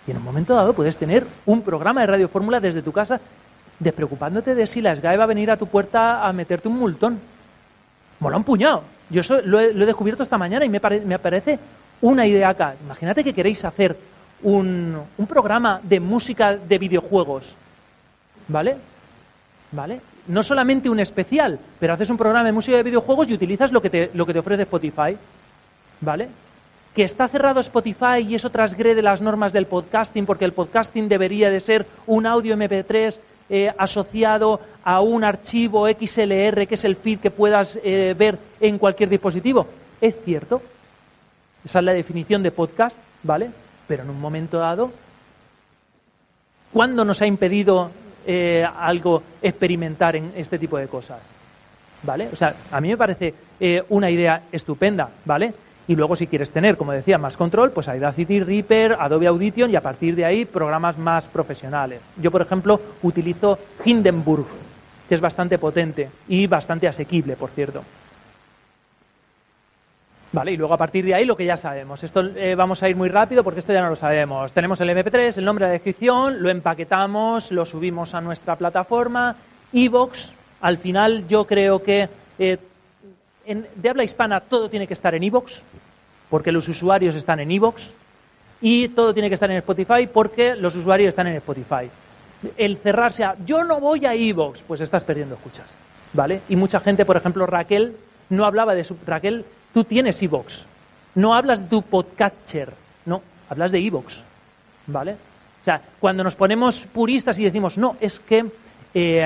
Y 0.07 0.11
en 0.12 0.19
un 0.19 0.23
momento 0.23 0.55
dado 0.55 0.75
puedes 0.75 0.97
tener 0.97 1.27
un 1.47 1.62
programa 1.62 2.03
de 2.03 2.07
Radio 2.07 2.29
Fórmula 2.29 2.61
desde 2.61 2.83
tu 2.83 2.93
casa 2.93 3.21
despreocupándote 3.79 4.55
de 4.55 4.66
si 4.66 4.81
la 4.81 4.95
SGAE 4.95 5.16
va 5.16 5.25
a 5.25 5.27
venir 5.27 5.51
a 5.51 5.57
tu 5.57 5.66
puerta 5.66 6.27
a 6.27 6.33
meterte 6.33 6.69
un 6.69 6.79
multón. 6.79 7.19
Mola 8.21 8.37
un 8.37 8.45
puñado. 8.45 8.85
Yo 9.09 9.23
eso 9.23 9.40
lo, 9.43 9.59
he, 9.59 9.73
descubierto 9.73 10.23
esta 10.23 10.38
mañana 10.38 10.64
y 10.64 10.69
me, 10.69 10.81
me 11.05 11.14
aparece 11.14 11.59
una 12.03 12.27
idea 12.27 12.51
acá. 12.51 12.75
Imagínate 12.85 13.25
que 13.25 13.35
queréis 13.35 13.64
hacer 13.64 13.97
un, 14.43 14.97
un 15.16 15.27
programa 15.27 15.81
de 15.83 15.99
música 15.99 16.57
de 16.57 16.79
videojuegos. 16.79 17.53
¿Vale? 18.49 18.77
¿Vale? 19.73 20.01
No 20.26 20.42
solamente 20.42 20.90
un 20.90 21.00
especial, 21.00 21.59
pero 21.78 21.94
haces 21.94 22.11
un 22.11 22.16
programa 22.16 22.44
de 22.44 22.52
música 22.52 22.76
de 22.76 22.83
videojuegos 22.83 23.28
y 23.28 23.35
utilizas 23.35 23.72
lo 23.72 23.80
que 23.80 23.90
te, 23.90 24.11
lo 24.14 24.26
que 24.26 24.33
te 24.33 24.38
ofrece 24.38 24.62
Spotify. 24.62 25.16
¿Vale? 26.00 26.28
Que 26.94 27.04
está 27.04 27.28
cerrado 27.28 27.61
Spotify 27.61 28.26
y 28.26 28.35
eso 28.35 28.50
transgrede 28.50 29.02
las 29.02 29.20
normas 29.20 29.52
del 29.52 29.66
podcasting, 29.66 30.26
porque 30.26 30.44
el 30.44 30.52
podcasting 30.52 31.09
debería 31.09 31.50
de 31.50 31.61
ser 31.61 31.87
un 32.06 32.26
audio 32.26 32.56
MP3 32.56 33.18
eh, 33.52 33.72
asociado 33.76 34.61
a 34.85 35.00
un 35.00 35.24
archivo 35.24 35.88
XLR, 35.88 36.66
que 36.66 36.74
es 36.74 36.85
el 36.85 36.96
feed 36.96 37.18
que 37.18 37.30
puedas 37.30 37.78
eh, 37.83 38.14
ver 38.16 38.38
en 38.61 38.78
cualquier 38.78 39.09
dispositivo. 39.09 39.66
Es 40.00 40.14
cierto. 40.24 40.62
Esa 41.64 41.80
es 41.80 41.85
la 41.85 41.92
definición 41.92 42.42
de 42.42 42.52
podcast, 42.52 42.96
¿vale? 43.22 43.50
Pero 43.87 44.04
en 44.04 44.11
un 44.11 44.20
momento 44.20 44.59
dado, 44.59 44.92
¿cuándo 46.72 47.04
nos 47.04 47.20
ha 47.20 47.26
impedido 47.26 47.90
eh, 48.26 48.66
algo 48.78 49.22
experimentar 49.42 50.16
en 50.16 50.33
este 50.37 50.59
tipo 50.59 50.76
de 50.78 50.87
cosas. 50.87 51.18
¿Vale? 52.02 52.28
O 52.33 52.37
sea, 52.37 52.54
a 52.70 52.80
mí 52.80 52.88
me 52.88 52.96
parece 52.96 53.35
eh, 53.59 53.83
una 53.90 54.11
idea 54.11 54.42
estupenda, 54.50 55.11
¿vale? 55.24 55.52
Y 55.87 55.96
luego 55.96 56.16
si 56.16 56.26
quieres 56.26 56.50
tener, 56.50 56.76
como 56.76 56.92
decía, 56.92 57.18
más 57.18 57.37
control, 57.37 57.72
pues 57.72 57.88
Audacity, 57.88 58.40
Reaper, 58.40 58.96
Adobe 58.98 59.26
Audition 59.26 59.70
y 59.70 59.76
a 59.76 59.80
partir 59.80 60.14
de 60.14 60.24
ahí 60.24 60.44
programas 60.44 60.96
más 60.96 61.26
profesionales. 61.26 62.00
Yo, 62.16 62.30
por 62.30 62.42
ejemplo, 62.42 62.80
utilizo 63.02 63.59
Hindenburg, 63.85 64.46
que 65.09 65.14
es 65.14 65.20
bastante 65.20 65.59
potente 65.59 66.09
y 66.28 66.46
bastante 66.46 66.87
asequible, 66.88 67.37
por 67.37 67.50
cierto. 67.50 67.83
Vale, 70.33 70.53
y 70.53 70.57
luego 70.57 70.75
a 70.75 70.79
partir 70.79 71.05
de 71.05 71.14
ahí 71.14 71.25
lo 71.25 71.37
que 71.37 71.45
ya 71.45 71.57
sabemos. 71.57 72.05
Esto 72.05 72.21
eh, 72.21 72.55
vamos 72.55 72.83
a 72.83 72.88
ir 72.88 72.95
muy 72.95 73.09
rápido 73.09 73.43
porque 73.43 73.61
esto 73.61 73.73
ya 73.73 73.83
no 73.83 73.90
lo 73.90 73.97
sabemos. 73.97 74.53
Tenemos 74.53 74.81
el 74.81 74.90
MP3, 74.90 75.38
el 75.38 75.45
nombre 75.45 75.64
de 75.64 75.71
la 75.71 75.73
descripción, 75.73 76.40
lo 76.40 76.51
empaquetamos, 76.51 77.51
lo 77.51 77.64
subimos 77.64 78.14
a 78.14 78.21
nuestra 78.21 78.55
plataforma. 78.55 79.35
Evox, 79.73 80.31
al 80.61 80.79
final 80.79 81.27
yo 81.27 81.47
creo 81.47 81.83
que 81.83 82.09
eh, 82.38 82.59
de 83.75 83.88
habla 83.88 84.05
hispana 84.05 84.40
todo 84.40 84.71
tiene 84.71 84.87
que 84.87 84.95
estar 84.95 85.14
en 85.14 85.25
Evox, 85.25 85.62
porque 86.29 86.53
los 86.53 86.69
usuarios 86.69 87.16
están 87.16 87.40
en 87.40 87.51
Evox, 87.51 87.90
y 88.61 88.88
todo 88.88 89.12
tiene 89.12 89.29
que 89.29 89.35
estar 89.35 89.51
en 89.51 89.57
Spotify 89.59 90.07
porque 90.12 90.55
los 90.55 90.77
usuarios 90.77 91.09
están 91.09 91.27
en 91.27 91.37
Spotify. 91.37 91.90
El 92.57 92.77
cerrarse 92.77 93.25
a 93.25 93.37
yo 93.45 93.64
no 93.64 93.81
voy 93.81 94.07
a 94.07 94.14
Evox, 94.14 94.61
pues 94.66 94.81
estás 94.81 95.03
perdiendo 95.03 95.35
escuchas. 95.35 95.66
¿Vale? 96.12 96.40
Y 96.49 96.57
mucha 96.57 96.81
gente, 96.81 97.05
por 97.05 97.16
ejemplo, 97.16 97.47
Raquel, 97.47 97.97
no 98.31 98.45
hablaba 98.45 98.75
de 98.75 98.85
su. 98.85 98.97
Raquel 99.07 99.45
Tú 99.72 99.85
tienes 99.85 100.22
iVoox. 100.22 100.62
No 101.14 101.35
hablas 101.35 101.68
de 101.68 101.83
podcatcher, 101.83 102.72
no, 103.06 103.22
hablas 103.48 103.72
de 103.72 103.80
iVoox. 103.80 104.14
¿Vale? 104.87 105.12
O 105.12 105.64
sea, 105.64 105.80
cuando 106.00 106.24
nos 106.24 106.35
ponemos 106.35 106.80
puristas 106.80 107.38
y 107.38 107.44
decimos, 107.44 107.76
no, 107.76 107.96
es 108.00 108.18
que 108.18 108.46
eh, 108.94 109.24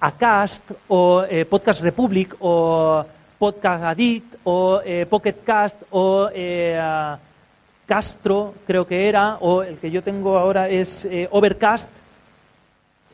Acast 0.00 0.70
o 0.88 1.24
eh, 1.28 1.44
Podcast 1.44 1.82
Republic 1.82 2.34
o 2.40 3.04
Podcast 3.38 3.84
Addict 3.84 4.36
o 4.44 4.80
eh, 4.84 5.06
Pocket 5.08 5.36
Cast 5.44 5.82
o 5.90 6.30
eh, 6.32 6.80
Castro, 7.86 8.54
creo 8.66 8.86
que 8.86 9.08
era, 9.08 9.36
o 9.40 9.62
el 9.62 9.76
que 9.76 9.90
yo 9.90 10.02
tengo 10.02 10.38
ahora 10.38 10.68
es 10.68 11.08
Overcast, 11.30 11.90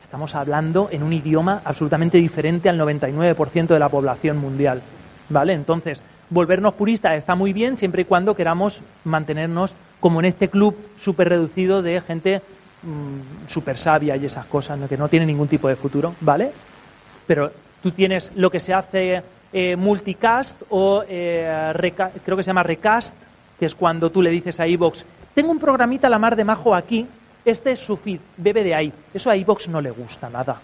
estamos 0.01 0.35
hablando 0.35 0.87
en 0.91 1.01
un 1.01 1.11
idioma 1.11 1.61
absolutamente 1.65 2.19
diferente 2.19 2.69
al 2.69 2.79
99% 2.79 3.67
de 3.67 3.79
la 3.79 3.89
población 3.89 4.37
mundial. 4.37 4.81
¿Vale? 5.29 5.53
Entonces, 5.53 5.99
volvernos 6.29 6.73
puristas 6.73 7.15
está 7.15 7.35
muy 7.35 7.53
bien 7.53 7.77
siempre 7.77 8.01
y 8.01 8.05
cuando 8.05 8.35
queramos 8.35 8.79
mantenernos 9.03 9.73
como 9.99 10.19
en 10.19 10.25
este 10.25 10.49
club 10.49 10.75
súper 11.01 11.29
reducido 11.29 11.81
de 11.81 12.01
gente 12.01 12.41
mm, 12.83 13.49
súper 13.49 13.77
sabia 13.77 14.15
y 14.15 14.25
esas 14.25 14.45
cosas, 14.45 14.79
que 14.87 14.97
no 14.97 15.09
tiene 15.09 15.25
ningún 15.25 15.47
tipo 15.47 15.67
de 15.67 15.75
futuro, 15.75 16.13
¿vale? 16.21 16.51
Pero 17.25 17.51
tú 17.81 17.91
tienes 17.91 18.31
lo 18.35 18.49
que 18.49 18.59
se 18.59 18.73
hace 18.73 19.23
eh, 19.53 19.75
multicast 19.75 20.61
o 20.69 21.03
eh, 21.07 21.93
creo 22.23 22.37
que 22.37 22.43
se 22.43 22.47
llama 22.47 22.63
recast, 22.63 23.15
que 23.59 23.65
es 23.65 23.75
cuando 23.75 24.09
tú 24.09 24.21
le 24.21 24.29
dices 24.29 24.59
a 24.59 24.67
Evox, 24.67 25.03
tengo 25.33 25.51
un 25.51 25.59
programita 25.59 26.09
la 26.09 26.19
mar 26.19 26.35
de 26.35 26.43
majo 26.43 26.73
aquí, 26.73 27.05
Este 27.45 27.71
es 27.71 27.79
su 27.79 27.95
feed, 27.95 28.19
bebe 28.35 28.61
de 28.61 28.75
ahí. 28.75 28.91
Eso 29.13 29.29
a 29.29 29.35
iVoox 29.37 29.69
no 29.69 29.79
le 29.79 29.91
gusta 29.91 30.29
nada. 30.29 30.59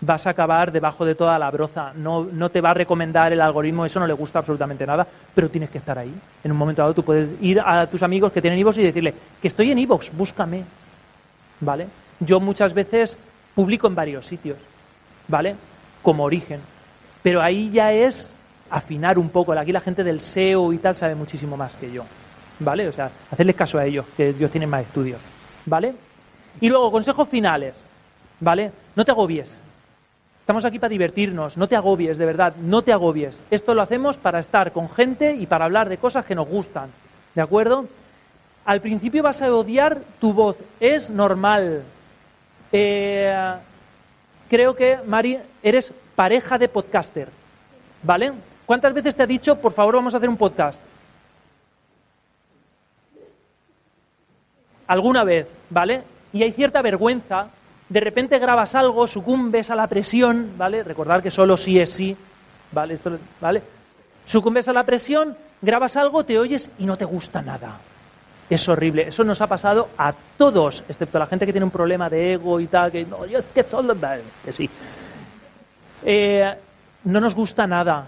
Vas 0.00 0.26
a 0.26 0.30
acabar 0.30 0.72
debajo 0.72 1.04
de 1.04 1.14
toda 1.14 1.38
la 1.38 1.50
broza. 1.50 1.92
No, 1.94 2.24
no 2.24 2.50
te 2.50 2.60
va 2.60 2.70
a 2.70 2.74
recomendar 2.74 3.32
el 3.32 3.40
algoritmo, 3.40 3.86
eso 3.86 3.98
no 3.98 4.06
le 4.06 4.12
gusta 4.12 4.40
absolutamente 4.40 4.86
nada, 4.86 5.06
pero 5.34 5.48
tienes 5.48 5.70
que 5.70 5.78
estar 5.78 5.98
ahí. 5.98 6.12
En 6.44 6.52
un 6.52 6.58
momento 6.58 6.82
dado 6.82 6.94
tú 6.94 7.02
puedes 7.02 7.30
ir 7.40 7.60
a 7.60 7.86
tus 7.86 8.02
amigos 8.02 8.32
que 8.32 8.42
tienen 8.42 8.58
iVoox 8.58 8.78
y 8.78 8.82
decirle 8.82 9.14
que 9.40 9.48
estoy 9.48 9.70
en 9.70 9.78
iVoox, 9.78 10.12
búscame. 10.12 10.64
¿Vale? 11.60 11.86
Yo 12.20 12.40
muchas 12.40 12.74
veces 12.74 13.16
publico 13.54 13.86
en 13.86 13.94
varios 13.94 14.26
sitios, 14.26 14.58
¿vale? 15.28 15.56
Como 16.02 16.24
origen. 16.24 16.60
Pero 17.22 17.40
ahí 17.40 17.70
ya 17.70 17.92
es 17.92 18.30
afinar 18.70 19.18
un 19.18 19.30
poco. 19.30 19.52
Aquí 19.52 19.72
la 19.72 19.80
gente 19.80 20.04
del 20.04 20.20
SEO 20.20 20.72
y 20.72 20.78
tal 20.78 20.94
sabe 20.94 21.14
muchísimo 21.14 21.56
más 21.56 21.74
que 21.76 21.90
yo. 21.90 22.04
¿Vale? 22.58 22.88
O 22.88 22.92
sea, 22.92 23.10
hacerles 23.30 23.56
caso 23.56 23.78
a 23.78 23.84
ellos, 23.84 24.06
que 24.16 24.28
ellos 24.30 24.50
tienen 24.50 24.70
más 24.70 24.82
estudios. 24.82 25.20
¿Vale? 25.64 25.94
Y 26.60 26.68
luego, 26.68 26.90
consejos 26.90 27.28
finales. 27.28 27.74
¿Vale? 28.40 28.70
No 28.94 29.04
te 29.04 29.10
agobies. 29.10 29.50
Estamos 30.46 30.64
aquí 30.64 30.78
para 30.78 30.90
divertirnos. 30.90 31.56
No 31.56 31.66
te 31.66 31.74
agobies, 31.74 32.18
de 32.18 32.24
verdad. 32.24 32.54
No 32.54 32.82
te 32.82 32.92
agobies. 32.92 33.36
Esto 33.50 33.74
lo 33.74 33.82
hacemos 33.82 34.16
para 34.16 34.38
estar 34.38 34.70
con 34.70 34.88
gente 34.88 35.34
y 35.34 35.44
para 35.44 35.64
hablar 35.64 35.88
de 35.88 35.98
cosas 35.98 36.24
que 36.24 36.36
nos 36.36 36.46
gustan. 36.46 36.88
¿De 37.34 37.42
acuerdo? 37.42 37.86
Al 38.64 38.80
principio 38.80 39.24
vas 39.24 39.42
a 39.42 39.52
odiar 39.52 39.98
tu 40.20 40.32
voz. 40.32 40.56
Es 40.78 41.10
normal. 41.10 41.82
Eh, 42.70 43.54
creo 44.48 44.76
que, 44.76 45.00
Mari, 45.04 45.40
eres 45.64 45.92
pareja 46.14 46.58
de 46.58 46.68
podcaster. 46.68 47.28
¿Vale? 48.04 48.30
¿Cuántas 48.66 48.94
veces 48.94 49.16
te 49.16 49.24
ha 49.24 49.26
dicho, 49.26 49.56
por 49.56 49.72
favor, 49.72 49.96
vamos 49.96 50.14
a 50.14 50.18
hacer 50.18 50.28
un 50.28 50.36
podcast? 50.36 50.78
Alguna 54.86 55.24
vez, 55.24 55.48
¿vale? 55.70 56.04
Y 56.32 56.44
hay 56.44 56.52
cierta 56.52 56.82
vergüenza. 56.82 57.48
De 57.88 58.00
repente 58.00 58.38
grabas 58.38 58.74
algo, 58.74 59.06
sucumbes 59.06 59.70
a 59.70 59.76
la 59.76 59.86
presión, 59.86 60.52
¿vale? 60.56 60.82
Recordar 60.82 61.22
que 61.22 61.30
solo 61.30 61.56
sí 61.56 61.78
es 61.78 61.90
sí, 61.90 62.16
¿vale? 62.72 62.98
¿vale? 63.40 63.62
Sucumbes 64.26 64.66
a 64.68 64.72
la 64.72 64.82
presión, 64.82 65.36
grabas 65.62 65.96
algo, 65.96 66.24
te 66.24 66.38
oyes 66.38 66.68
y 66.78 66.84
no 66.84 66.96
te 66.96 67.04
gusta 67.04 67.42
nada. 67.42 67.78
Es 68.50 68.68
horrible. 68.68 69.08
Eso 69.08 69.24
nos 69.24 69.40
ha 69.40 69.46
pasado 69.46 69.88
a 69.98 70.12
todos, 70.36 70.82
excepto 70.88 71.18
a 71.18 71.20
la 71.20 71.26
gente 71.26 71.46
que 71.46 71.52
tiene 71.52 71.64
un 71.64 71.70
problema 71.70 72.08
de 72.08 72.34
ego 72.34 72.58
y 72.60 72.66
tal, 72.66 72.90
que 72.90 73.04
no, 73.04 73.24
yo 73.26 73.38
es 73.38 73.46
que 73.46 73.62
solo... 73.62 73.96
Que 74.44 74.52
sí. 74.52 74.68
Eh, 76.04 76.54
no 77.04 77.20
nos 77.20 77.34
gusta 77.34 77.66
nada. 77.66 78.06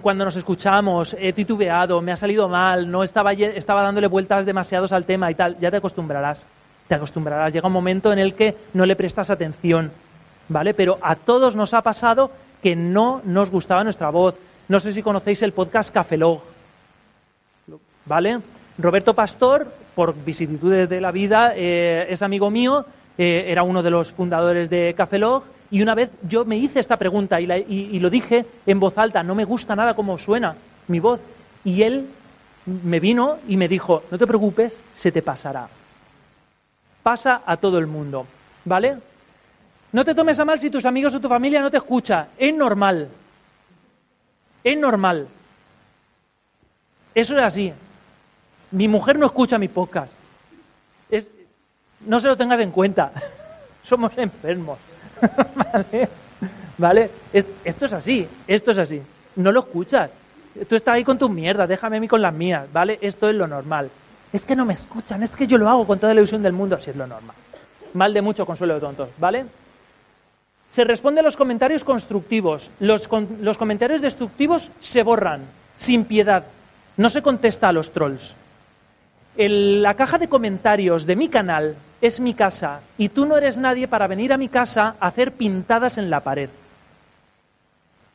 Cuando 0.00 0.24
nos 0.24 0.36
escuchamos, 0.36 1.14
he 1.18 1.34
titubeado, 1.34 2.00
me 2.00 2.12
ha 2.12 2.16
salido 2.16 2.48
mal, 2.48 2.90
no 2.90 3.02
estaba, 3.02 3.32
estaba 3.32 3.82
dándole 3.82 4.06
vueltas 4.06 4.46
demasiados 4.46 4.92
al 4.92 5.04
tema 5.04 5.30
y 5.30 5.34
tal, 5.34 5.58
ya 5.58 5.70
te 5.70 5.76
acostumbrarás. 5.76 6.46
Te 6.88 6.94
acostumbrarás. 6.94 7.52
Llega 7.52 7.66
un 7.66 7.72
momento 7.72 8.12
en 8.12 8.18
el 8.18 8.34
que 8.34 8.56
no 8.74 8.86
le 8.86 8.96
prestas 8.96 9.30
atención, 9.30 9.90
¿vale? 10.48 10.74
Pero 10.74 10.98
a 11.02 11.16
todos 11.16 11.54
nos 11.54 11.74
ha 11.74 11.82
pasado 11.82 12.30
que 12.62 12.76
no 12.76 13.20
nos 13.24 13.50
gustaba 13.50 13.84
nuestra 13.84 14.10
voz. 14.10 14.34
No 14.68 14.80
sé 14.80 14.92
si 14.92 15.02
conocéis 15.02 15.42
el 15.42 15.52
podcast 15.52 15.92
Cafelog, 15.92 16.42
¿vale? 18.04 18.40
Roberto 18.78 19.14
Pastor, 19.14 19.72
por 19.94 20.14
vicisitudes 20.24 20.88
de 20.88 21.00
la 21.00 21.10
vida, 21.10 21.52
eh, 21.54 22.06
es 22.10 22.22
amigo 22.22 22.50
mío, 22.50 22.84
eh, 23.16 23.44
era 23.48 23.62
uno 23.62 23.82
de 23.82 23.90
los 23.90 24.12
fundadores 24.12 24.68
de 24.68 24.94
Cafelog, 24.96 25.44
y 25.70 25.82
una 25.82 25.94
vez 25.94 26.10
yo 26.28 26.44
me 26.44 26.56
hice 26.56 26.80
esta 26.80 26.96
pregunta 26.96 27.40
y, 27.40 27.46
y, 27.68 27.98
lo 27.98 28.10
dije 28.10 28.46
en 28.66 28.78
voz 28.78 28.96
alta, 28.98 29.22
no 29.22 29.34
me 29.34 29.44
gusta 29.44 29.74
nada 29.74 29.94
cómo 29.94 30.18
suena 30.18 30.54
mi 30.88 31.00
voz. 31.00 31.20
Y 31.64 31.82
él 31.82 32.06
me 32.66 33.00
vino 33.00 33.36
y 33.48 33.56
me 33.56 33.66
dijo, 33.66 34.04
no 34.10 34.18
te 34.18 34.26
preocupes, 34.26 34.78
se 34.96 35.10
te 35.10 35.22
pasará. 35.22 35.68
Pasa 37.06 37.42
a 37.46 37.56
todo 37.56 37.78
el 37.78 37.86
mundo, 37.86 38.26
¿vale? 38.64 38.96
No 39.92 40.04
te 40.04 40.12
tomes 40.12 40.40
a 40.40 40.44
mal 40.44 40.58
si 40.58 40.70
tus 40.70 40.84
amigos 40.84 41.14
o 41.14 41.20
tu 41.20 41.28
familia 41.28 41.60
no 41.60 41.70
te 41.70 41.76
escucha, 41.76 42.30
es 42.36 42.52
normal. 42.52 43.06
Es 44.64 44.76
normal. 44.76 45.28
Eso 47.14 47.36
es 47.36 47.44
así. 47.44 47.72
Mi 48.72 48.88
mujer 48.88 49.20
no 49.20 49.26
escucha 49.26 49.56
mi 49.56 49.68
podcast. 49.68 50.12
no 52.04 52.18
se 52.18 52.26
lo 52.26 52.36
tengas 52.36 52.58
en 52.58 52.72
cuenta. 52.72 53.12
Somos 53.84 54.10
enfermos. 54.18 54.76
¿Vale? 55.54 56.08
¿Vale? 56.76 57.10
esto 57.32 57.84
es 57.84 57.92
así, 57.92 58.28
esto 58.48 58.72
es 58.72 58.78
así. 58.78 59.00
No 59.36 59.52
lo 59.52 59.60
escuchas. 59.60 60.10
Tú 60.68 60.74
estás 60.74 60.96
ahí 60.96 61.04
con 61.04 61.18
tus 61.18 61.30
mierdas, 61.30 61.68
déjame 61.68 61.98
a 61.98 62.00
mí 62.00 62.08
con 62.08 62.20
las 62.20 62.34
mías, 62.34 62.66
¿vale? 62.72 62.98
Esto 63.00 63.28
es 63.28 63.36
lo 63.36 63.46
normal. 63.46 63.92
Es 64.32 64.42
que 64.42 64.56
no 64.56 64.64
me 64.64 64.74
escuchan, 64.74 65.22
es 65.22 65.30
que 65.30 65.46
yo 65.46 65.58
lo 65.58 65.68
hago 65.68 65.86
con 65.86 65.98
toda 65.98 66.12
la 66.14 66.20
ilusión 66.20 66.42
del 66.42 66.52
mundo, 66.52 66.76
así 66.76 66.90
es 66.90 66.96
lo 66.96 67.06
normal. 67.06 67.36
Mal 67.94 68.12
de 68.12 68.22
mucho 68.22 68.44
consuelo 68.44 68.74
de 68.74 68.80
tontos, 68.80 69.08
¿vale? 69.18 69.46
Se 70.70 70.84
responde 70.84 71.20
a 71.20 71.22
los 71.22 71.36
comentarios 71.36 71.84
constructivos. 71.84 72.70
Los, 72.80 73.08
los 73.40 73.56
comentarios 73.56 74.00
destructivos 74.00 74.70
se 74.80 75.02
borran, 75.02 75.42
sin 75.78 76.04
piedad. 76.04 76.44
No 76.96 77.08
se 77.08 77.22
contesta 77.22 77.68
a 77.68 77.72
los 77.72 77.92
trolls 77.92 78.34
la 79.36 79.94
caja 79.94 80.18
de 80.18 80.28
comentarios 80.28 81.04
de 81.04 81.16
mi 81.16 81.28
canal 81.28 81.76
es 82.00 82.20
mi 82.20 82.34
casa 82.34 82.80
y 82.96 83.10
tú 83.10 83.26
no 83.26 83.36
eres 83.36 83.56
nadie 83.56 83.86
para 83.86 84.06
venir 84.06 84.32
a 84.32 84.38
mi 84.38 84.48
casa 84.48 84.96
a 84.98 85.08
hacer 85.08 85.32
pintadas 85.32 85.98
en 85.98 86.08
la 86.08 86.20
pared. 86.20 86.48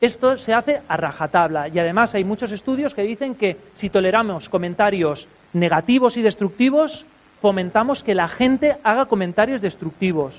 Esto 0.02 0.36
se 0.36 0.52
hace 0.52 0.80
a 0.88 0.96
rajatabla 0.96 1.68
y 1.68 1.78
además 1.78 2.12
hay 2.16 2.24
muchos 2.24 2.50
estudios 2.50 2.92
que 2.92 3.02
dicen 3.02 3.36
que 3.36 3.56
si 3.76 3.88
toleramos 3.88 4.48
comentarios 4.48 5.28
negativos 5.52 6.16
y 6.16 6.22
destructivos, 6.22 7.04
fomentamos 7.40 8.02
que 8.02 8.16
la 8.16 8.26
gente 8.26 8.76
haga 8.82 9.04
comentarios 9.06 9.60
destructivos. 9.60 10.34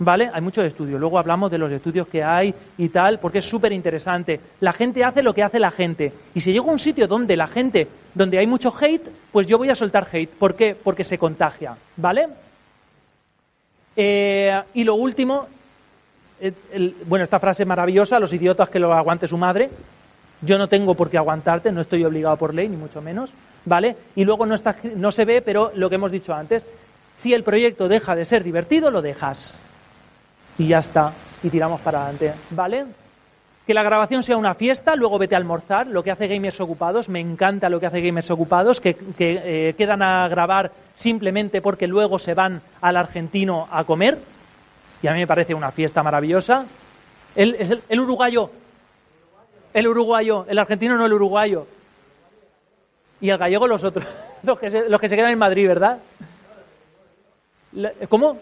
¿Vale? 0.00 0.28
Hay 0.32 0.40
muchos 0.40 0.64
estudios. 0.64 0.98
Luego 0.98 1.20
hablamos 1.20 1.52
de 1.52 1.58
los 1.58 1.70
estudios 1.70 2.08
que 2.08 2.24
hay 2.24 2.52
y 2.78 2.88
tal, 2.88 3.20
porque 3.20 3.38
es 3.38 3.44
súper 3.44 3.70
interesante. 3.70 4.40
La 4.58 4.72
gente 4.72 5.04
hace 5.04 5.22
lo 5.22 5.34
que 5.34 5.44
hace 5.44 5.60
la 5.60 5.70
gente. 5.70 6.12
Y 6.34 6.40
si 6.40 6.52
llego 6.52 6.70
a 6.70 6.72
un 6.72 6.78
sitio 6.80 7.06
donde 7.06 7.36
la 7.36 7.46
gente, 7.46 7.86
donde 8.12 8.38
hay 8.38 8.46
mucho 8.48 8.74
hate, 8.76 9.08
pues 9.30 9.46
yo 9.46 9.56
voy 9.56 9.70
a 9.70 9.76
soltar 9.76 10.08
hate. 10.10 10.30
¿Por 10.30 10.56
qué? 10.56 10.74
Porque 10.74 11.04
se 11.04 11.16
contagia. 11.18 11.76
¿Vale? 11.96 12.28
Eh, 13.94 14.60
y 14.74 14.82
lo 14.82 14.94
último, 14.96 15.46
bueno, 17.06 17.24
esta 17.24 17.40
frase 17.40 17.64
maravillosa, 17.64 18.20
los 18.20 18.32
idiotas 18.32 18.68
que 18.68 18.78
lo 18.78 18.92
aguante 18.92 19.28
su 19.28 19.36
madre. 19.36 19.70
Yo 20.42 20.56
no 20.56 20.68
tengo 20.68 20.94
por 20.94 21.10
qué 21.10 21.18
aguantarte, 21.18 21.70
no 21.70 21.82
estoy 21.82 22.04
obligado 22.04 22.36
por 22.36 22.54
ley, 22.54 22.68
ni 22.68 22.76
mucho 22.76 23.02
menos. 23.02 23.30
¿Vale? 23.64 23.94
Y 24.16 24.24
luego 24.24 24.46
no, 24.46 24.54
está, 24.54 24.76
no 24.96 25.12
se 25.12 25.26
ve, 25.26 25.42
pero 25.42 25.70
lo 25.74 25.90
que 25.90 25.96
hemos 25.96 26.10
dicho 26.10 26.32
antes, 26.32 26.64
si 27.18 27.34
el 27.34 27.44
proyecto 27.44 27.88
deja 27.88 28.14
de 28.16 28.24
ser 28.24 28.42
divertido, 28.42 28.90
lo 28.90 29.02
dejas 29.02 29.58
y 30.60 30.68
ya 30.68 30.78
está, 30.80 31.12
y 31.42 31.48
tiramos 31.48 31.80
para 31.80 32.02
adelante, 32.02 32.32
¿vale? 32.50 32.84
Que 33.66 33.72
la 33.72 33.82
grabación 33.82 34.22
sea 34.22 34.36
una 34.36 34.54
fiesta, 34.54 34.94
luego 34.94 35.18
vete 35.18 35.34
a 35.34 35.38
almorzar, 35.38 35.86
lo 35.86 36.02
que 36.02 36.10
hace 36.10 36.28
Gamers 36.28 36.60
Ocupados, 36.60 37.08
me 37.08 37.20
encanta 37.20 37.70
lo 37.70 37.80
que 37.80 37.86
hace 37.86 38.02
Gamers 38.02 38.30
Ocupados, 38.30 38.80
que, 38.80 38.96
eh, 39.18 39.74
quedan 39.78 40.02
a 40.02 40.28
grabar 40.28 40.72
simplemente 40.96 41.62
porque 41.62 41.86
luego 41.86 42.18
se 42.18 42.34
van 42.34 42.60
al 42.80 42.96
argentino 42.96 43.68
a 43.70 43.84
comer, 43.84 44.18
y 45.02 45.06
a 45.06 45.12
mí 45.12 45.20
me 45.20 45.26
parece 45.26 45.54
una 45.54 45.70
fiesta 45.70 46.02
maravillosa. 46.02 46.66
El, 47.34 48.00
uruguayo, 48.00 48.50
el 49.72 49.86
uruguayo, 49.86 50.44
el 50.48 50.58
argentino 50.58 50.96
no 50.96 51.06
el 51.06 51.12
uruguayo, 51.12 51.66
y 53.20 53.30
el 53.30 53.38
gallego 53.38 53.68
los 53.68 53.84
otros, 53.84 54.04
los 54.42 54.58
que 54.58 54.70
se, 54.70 54.88
los 54.88 55.00
que 55.00 55.08
se 55.08 55.16
quedan 55.16 55.30
en 55.30 55.38
Madrid, 55.38 55.68
¿verdad? 55.68 55.98
¿Cómo? 58.08 58.38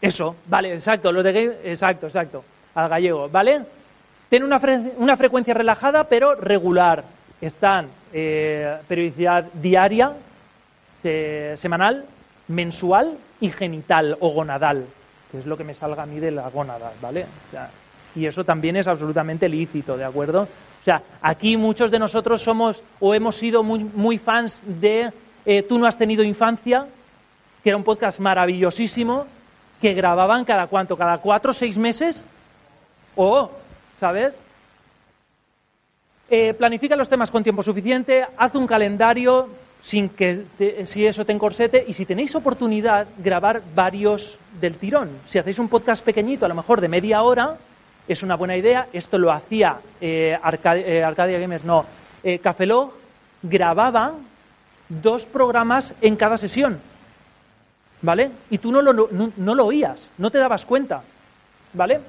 Eso, 0.00 0.36
vale, 0.46 0.74
exacto, 0.74 1.10
lo 1.10 1.22
de 1.22 1.58
exacto, 1.64 2.06
exacto, 2.06 2.44
al 2.74 2.88
gallego, 2.88 3.28
¿vale? 3.28 3.62
Tiene 4.28 4.44
una, 4.44 4.60
una 4.98 5.16
frecuencia 5.16 5.54
relajada 5.54 6.04
pero 6.04 6.34
regular. 6.34 7.04
Están 7.40 7.88
eh, 8.12 8.78
periodicidad 8.88 9.44
diaria, 9.52 10.12
semanal, 11.02 12.04
mensual 12.48 13.16
y 13.40 13.50
genital 13.50 14.16
o 14.20 14.30
gonadal, 14.30 14.86
que 15.30 15.38
es 15.38 15.46
lo 15.46 15.56
que 15.56 15.64
me 15.64 15.74
salga 15.74 16.04
a 16.04 16.06
mí 16.06 16.20
de 16.20 16.30
la 16.30 16.48
gónada, 16.50 16.92
¿vale? 17.00 17.26
y 18.14 18.24
eso 18.24 18.44
también 18.44 18.76
es 18.76 18.86
absolutamente 18.86 19.48
lícito, 19.48 19.96
¿de 19.96 20.04
acuerdo? 20.04 20.42
O 20.42 20.84
sea, 20.84 21.02
aquí 21.20 21.56
muchos 21.56 21.90
de 21.90 21.98
nosotros 21.98 22.40
somos 22.40 22.82
o 23.00 23.14
hemos 23.14 23.36
sido 23.36 23.62
muy, 23.62 23.84
muy 23.84 24.18
fans 24.18 24.60
de 24.64 25.10
eh, 25.44 25.62
Tú 25.62 25.78
no 25.78 25.86
has 25.86 25.96
tenido 25.96 26.24
infancia, 26.24 26.86
que 27.62 27.70
era 27.70 27.76
un 27.76 27.84
podcast 27.84 28.18
maravillosísimo, 28.18 29.26
que 29.80 29.94
grababan 29.94 30.44
cada 30.44 30.66
cuánto, 30.66 30.96
cada 30.96 31.18
cuatro 31.18 31.52
o 31.52 31.54
seis 31.54 31.78
meses. 31.78 32.24
O, 33.14 33.50
¿sabes? 34.00 34.34
Eh, 36.28 36.52
planifica 36.54 36.96
los 36.96 37.08
temas 37.08 37.30
con 37.30 37.44
tiempo 37.44 37.62
suficiente, 37.62 38.26
haz 38.36 38.54
un 38.56 38.66
calendario 38.66 39.48
sin 39.82 40.08
que 40.08 40.44
si 40.86 41.06
eso 41.06 41.24
te 41.24 41.32
encorsete 41.32 41.84
y 41.86 41.92
si 41.92 42.04
tenéis 42.04 42.34
oportunidad 42.34 43.06
grabar 43.18 43.62
varios 43.74 44.36
del 44.60 44.76
tirón. 44.76 45.10
Si 45.30 45.38
hacéis 45.38 45.58
un 45.58 45.68
podcast 45.68 46.04
pequeñito, 46.04 46.44
a 46.44 46.48
lo 46.48 46.54
mejor 46.54 46.80
de 46.80 46.88
media 46.88 47.22
hora, 47.22 47.56
es 48.08 48.22
una 48.22 48.34
buena 48.34 48.56
idea. 48.56 48.88
Esto 48.92 49.18
lo 49.18 49.30
hacía 49.30 49.78
eh, 50.00 50.36
eh, 50.42 51.04
Arcadia 51.04 51.38
Gamers, 51.38 51.64
no, 51.64 51.86
Cafelog 52.42 52.92
grababa 53.42 54.14
dos 54.88 55.24
programas 55.24 55.94
en 56.00 56.16
cada 56.16 56.38
sesión 56.38 56.80
¿vale? 58.02 58.30
Y 58.50 58.58
tú 58.58 58.72
no 58.72 58.82
lo, 58.82 58.92
no, 58.92 59.32
no 59.36 59.54
lo 59.54 59.66
oías, 59.66 60.10
no 60.18 60.30
te 60.30 60.38
dabas 60.38 60.64
cuenta, 60.64 61.02
¿vale? 61.72 62.00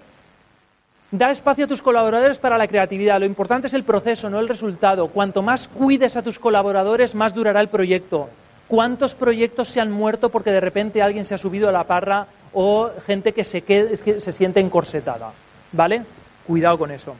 Da 1.10 1.32
espacio 1.32 1.66
a 1.66 1.68
tus 1.68 1.82
colaboradores 1.82 2.38
para 2.38 2.58
la 2.58 2.68
creatividad. 2.68 3.20
Lo 3.20 3.26
importante 3.26 3.68
es 3.68 3.74
el 3.74 3.84
proceso, 3.84 4.30
no 4.30 4.40
el 4.40 4.50
resultado. 4.50 5.08
Cuanto 5.08 5.42
más 5.42 5.70
cuides 5.70 6.18
a 6.18 6.22
tus 6.22 6.38
colaboradores, 6.38 7.16
más 7.16 7.34
durará 7.34 7.62
el 7.62 7.70
proyecto. 7.70 8.30
¿Cuántos 8.68 9.16
proyectos 9.16 9.70
se 9.70 9.80
han 9.80 9.90
muerto 9.90 10.28
porque 10.28 10.52
de 10.52 10.60
repente 10.60 11.02
alguien 11.02 11.24
se 11.24 11.36
ha 11.36 11.38
subido 11.38 11.70
a 11.70 11.72
la 11.72 11.86
parra 11.86 12.28
o 12.52 12.90
gente 13.06 13.32
que 13.32 13.46
se, 13.46 13.62
que 13.62 14.20
se 14.20 14.32
siente 14.34 14.60
encorsetada? 14.60 15.32
¿Vale? 15.72 16.04
Cuidado 16.46 16.78
con 16.78 16.92
eso. 16.92 17.16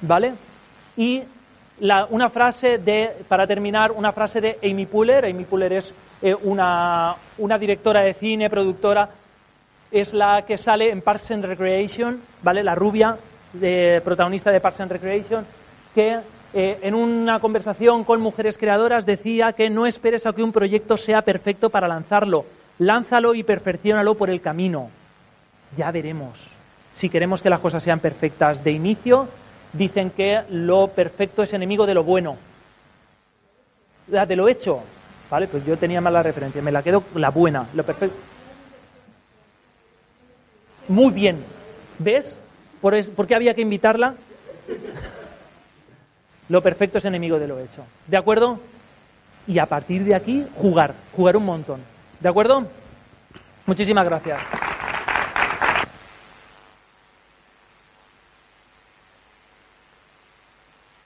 ¿Vale? 0.00 0.32
Y 0.96 1.22
una 2.08 2.30
frase 2.30 2.78
de, 2.78 3.10
para 3.28 3.46
terminar, 3.46 3.92
una 3.92 4.12
frase 4.12 4.40
de 4.40 4.58
Amy 4.62 4.86
Puller. 4.86 5.26
Amy 5.26 5.44
Puller 5.44 5.74
es 5.74 5.92
eh, 6.22 6.34
una, 6.34 7.14
una 7.36 7.58
directora 7.58 8.00
de 8.00 8.14
cine, 8.14 8.48
productora, 8.48 9.10
es 9.90 10.12
la 10.12 10.42
que 10.42 10.58
sale 10.58 10.90
en 10.90 11.02
Parks 11.02 11.30
and 11.30 11.44
Recreation, 11.44 12.20
¿vale? 12.42 12.62
La 12.62 12.74
rubia, 12.74 13.16
de, 13.52 14.00
protagonista 14.04 14.50
de 14.50 14.60
Parks 14.60 14.80
and 14.80 14.92
Recreation, 14.92 15.46
que 15.94 16.18
eh, 16.54 16.78
en 16.82 16.94
una 16.94 17.40
conversación 17.40 18.04
con 18.04 18.20
mujeres 18.20 18.58
creadoras 18.58 19.06
decía 19.06 19.52
que 19.52 19.70
no 19.70 19.86
esperes 19.86 20.26
a 20.26 20.32
que 20.32 20.42
un 20.42 20.52
proyecto 20.52 20.96
sea 20.96 21.22
perfecto 21.22 21.70
para 21.70 21.88
lanzarlo. 21.88 22.44
Lánzalo 22.78 23.34
y 23.34 23.42
perfeccionalo 23.42 24.14
por 24.14 24.30
el 24.30 24.40
camino. 24.40 24.90
Ya 25.76 25.90
veremos. 25.90 26.46
Si 26.96 27.08
queremos 27.08 27.42
que 27.42 27.50
las 27.50 27.60
cosas 27.60 27.82
sean 27.82 28.00
perfectas 28.00 28.62
de 28.64 28.72
inicio, 28.72 29.28
dicen 29.72 30.10
que 30.10 30.42
lo 30.50 30.88
perfecto 30.88 31.42
es 31.42 31.52
enemigo 31.52 31.86
de 31.86 31.94
lo 31.94 32.04
bueno. 32.04 32.36
De 34.06 34.36
lo 34.36 34.48
hecho. 34.48 34.80
Vale, 35.30 35.48
pues 35.48 35.64
yo 35.66 35.76
tenía 35.76 36.00
mala 36.00 36.22
referencia. 36.22 36.62
Me 36.62 36.72
la 36.72 36.82
quedo 36.82 37.02
la 37.14 37.30
buena, 37.30 37.66
lo 37.74 37.82
perfecto. 37.82 38.16
Muy 40.88 41.12
bien. 41.12 41.44
¿Ves? 41.98 42.38
¿Por, 42.80 43.26
qué 43.26 43.34
había 43.34 43.54
que 43.54 43.60
invitarla? 43.60 44.14
Lo 46.48 46.62
perfecto 46.62 46.98
es 46.98 47.04
enemigo 47.04 47.38
de 47.38 47.48
lo 47.48 47.58
hecho. 47.58 47.84
¿De 48.06 48.16
acuerdo? 48.16 48.58
Y 49.46 49.58
a 49.58 49.66
partir 49.66 50.04
de 50.04 50.14
aquí, 50.14 50.46
jugar. 50.56 50.94
Jugar 51.14 51.36
un 51.36 51.44
montón. 51.44 51.80
¿De 52.20 52.28
acuerdo? 52.28 52.66
Muchísimas 53.66 54.04
gracias. 54.04 54.40